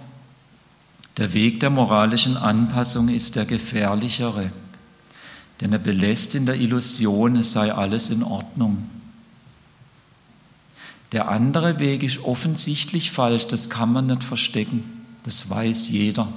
Der 1.18 1.32
Weg 1.32 1.58
der 1.58 1.70
moralischen 1.70 2.36
Anpassung 2.36 3.08
ist 3.08 3.34
der 3.34 3.44
gefährlichere, 3.44 4.52
denn 5.60 5.72
er 5.72 5.80
belässt 5.80 6.36
in 6.36 6.46
der 6.46 6.54
Illusion, 6.54 7.34
es 7.34 7.50
sei 7.50 7.72
alles 7.74 8.10
in 8.10 8.22
Ordnung. 8.22 8.88
Der 11.12 11.28
andere 11.28 11.78
Weg 11.78 12.02
ist 12.02 12.22
offensichtlich 12.24 13.10
falsch, 13.10 13.46
das 13.46 13.70
kann 13.70 13.92
man 13.92 14.06
nicht 14.06 14.22
verstecken, 14.22 14.84
das 15.24 15.48
weiß 15.48 15.88
jeder. 15.88 16.28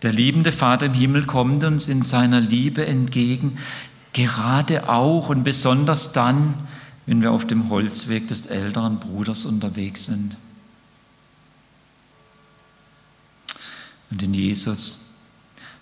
Der 0.00 0.12
liebende 0.12 0.50
Vater 0.50 0.86
im 0.86 0.94
Himmel 0.94 1.26
kommt 1.26 1.62
uns 1.64 1.86
in 1.88 2.02
seiner 2.02 2.40
Liebe 2.40 2.86
entgegen, 2.86 3.58
gerade 4.12 4.88
auch 4.88 5.28
und 5.28 5.44
besonders 5.44 6.12
dann, 6.12 6.54
wenn 7.06 7.22
wir 7.22 7.30
auf 7.30 7.46
dem 7.46 7.68
Holzweg 7.68 8.28
des 8.28 8.46
älteren 8.46 8.98
Bruders 8.98 9.44
unterwegs 9.44 10.06
sind. 10.06 10.36
Und 14.10 14.22
in 14.22 14.34
Jesus 14.34 15.14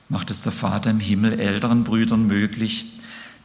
macht 0.08 0.30
es 0.30 0.42
der 0.42 0.52
Vater 0.52 0.90
im 0.90 1.00
Himmel 1.00 1.38
älteren 1.38 1.84
Brüdern 1.84 2.26
möglich, 2.26 2.99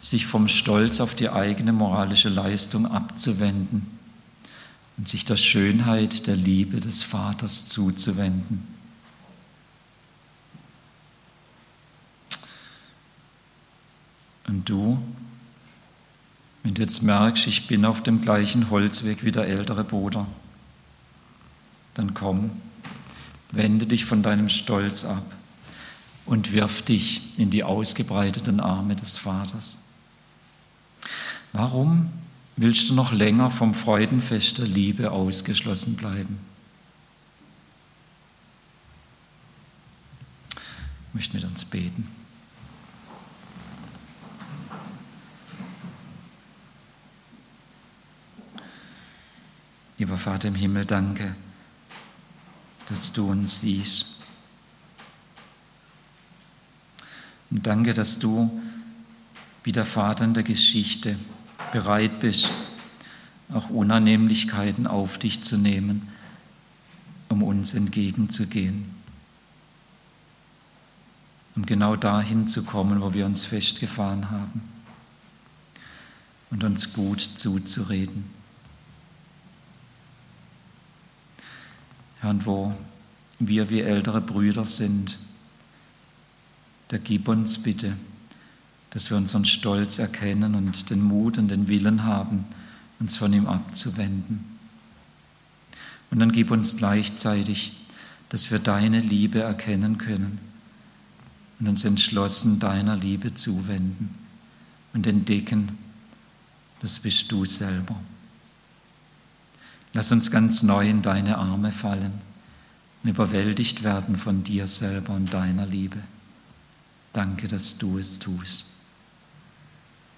sich 0.06 0.28
vom 0.28 0.48
Stolz 0.48 1.00
auf 1.00 1.15
die 1.15 1.30
eigene 1.30 1.74
moralische 1.74 2.30
Leistung 2.30 2.86
abzuwenden 2.86 3.88
und 4.98 5.10
sich 5.10 5.26
der 5.26 5.36
Schönheit 5.36 6.28
der 6.28 6.36
Liebe 6.36 6.80
des 6.80 7.02
Vaters 7.02 7.68
zuzuwenden. 7.68 8.68
Und 14.48 14.70
du, 14.70 15.00
wenn 16.62 16.76
du 16.76 16.84
jetzt 16.84 17.02
merkst, 17.02 17.48
ich 17.48 17.65
bin 17.65 17.84
auf 17.84 18.04
dem 18.04 18.22
gleichen 18.22 18.70
Holzweg 18.70 19.26
wie 19.26 19.32
der 19.32 19.48
ältere 19.48 19.84
Bruder, 19.84 20.28
dann 21.96 22.13
komm, 22.13 22.52
wende 23.52 23.88
dich 23.88 24.06
von 24.06 24.22
deinem 24.22 24.50
Stolz 24.50 25.04
ab 25.04 25.26
und 26.28 26.52
wirf 26.52 26.84
dich 26.84 27.39
in 27.39 27.50
die 27.50 27.63
ausgebreiteten 27.63 28.60
Arme 28.60 28.96
des 28.96 29.18
Vaters. 29.18 29.85
Warum 31.56 32.12
willst 32.58 32.89
du 32.89 32.94
noch 32.94 33.13
länger 33.13 33.50
vom 33.50 33.74
Freudenfest 33.74 34.58
der 34.58 34.68
Liebe 34.68 35.12
ausgeschlossen 35.12 35.96
bleiben? 35.96 36.38
Ich 40.52 41.13
möchte 41.13 41.38
mit 41.38 41.46
uns 41.46 41.63
beten. 41.63 42.10
Lieber 49.98 50.18
Vater 50.18 50.50
im 50.50 50.56
Himmel, 50.56 50.84
danke, 50.84 51.38
dass 52.89 53.13
du 53.13 53.32
uns 53.32 53.62
siehst. 53.62 54.08
Und 57.50 57.65
danke, 57.65 57.94
dass 57.94 58.20
du 58.20 58.62
wie 59.63 59.72
der 59.72 59.86
Vater 59.86 60.26
in 60.26 60.34
der 60.34 60.44
Geschichte 60.44 61.18
bereit 61.71 62.19
bist, 62.19 62.51
auch 63.54 63.69
Unannehmlichkeiten 63.69 64.88
auf 64.88 65.17
dich 65.17 65.43
zu 65.43 65.58
nehmen, 65.58 66.10
um 67.30 67.43
uns 67.43 67.73
entgegenzugehen. 67.73 68.93
Um 71.56 71.65
genau 71.65 71.95
dahin 71.95 72.47
zu 72.47 72.63
kommen, 72.63 73.01
wo 73.01 73.13
wir 73.13 73.25
uns 73.25 73.45
festgefahren 73.45 74.30
haben 74.30 74.62
und 76.51 76.63
uns 76.63 76.93
gut 76.93 77.21
zuzureden. 77.21 78.30
Herr, 82.19 82.45
wo 82.45 82.73
wir 83.39 83.69
wie 83.69 83.82
ältere 83.82 84.21
Brüder 84.21 84.65
sind, 84.65 85.17
da 86.88 86.97
gib 86.97 87.28
uns 87.28 87.62
bitte 87.62 87.95
dass 88.96 89.10
wir 89.10 89.18
unseren 89.18 89.44
Stolz 89.44 90.00
erkennen 90.00 90.56
und 90.56 90.90
den 90.90 91.02
Mut 91.02 91.38
und 91.38 91.50
den 91.50 91.68
Willen 91.68 92.06
haben, 92.06 92.46
uns 92.98 93.18
von 93.18 93.34
ihm 93.34 93.46
abzuwenden. 93.46 94.46
Und 96.10 96.20
dann 96.20 96.32
gib 96.32 96.50
uns 96.50 96.78
gleichzeitig, 96.78 97.86
dass 98.30 98.52
wir 98.52 98.60
deine 98.60 99.02
Liebe 99.02 99.42
erkennen 99.42 99.98
können 99.98 100.40
und 101.60 101.68
uns 101.68 101.84
entschlossen 101.84 102.62
deiner 102.62 102.96
Liebe 102.96 103.34
zuwenden 103.34 104.16
und 104.94 105.06
entdecken, 105.08 105.78
das 106.80 107.00
bist 107.00 107.30
du 107.34 107.44
selber. 107.44 108.00
Lass 109.92 110.10
uns 110.14 110.32
ganz 110.32 110.64
neu 110.64 110.90
in 110.90 111.02
deine 111.02 111.38
Arme 111.38 111.74
fallen 111.74 112.14
und 113.04 113.10
überwältigt 113.10 113.84
werden 113.84 114.16
von 114.16 114.46
dir 114.46 114.68
selber 114.68 115.16
und 115.16 115.34
deiner 115.34 115.66
Liebe. 115.66 115.98
Danke, 117.12 117.50
dass 117.50 117.78
du 117.78 117.98
es 117.98 118.20
tust. 118.20 118.68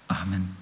Amen. 0.09 0.56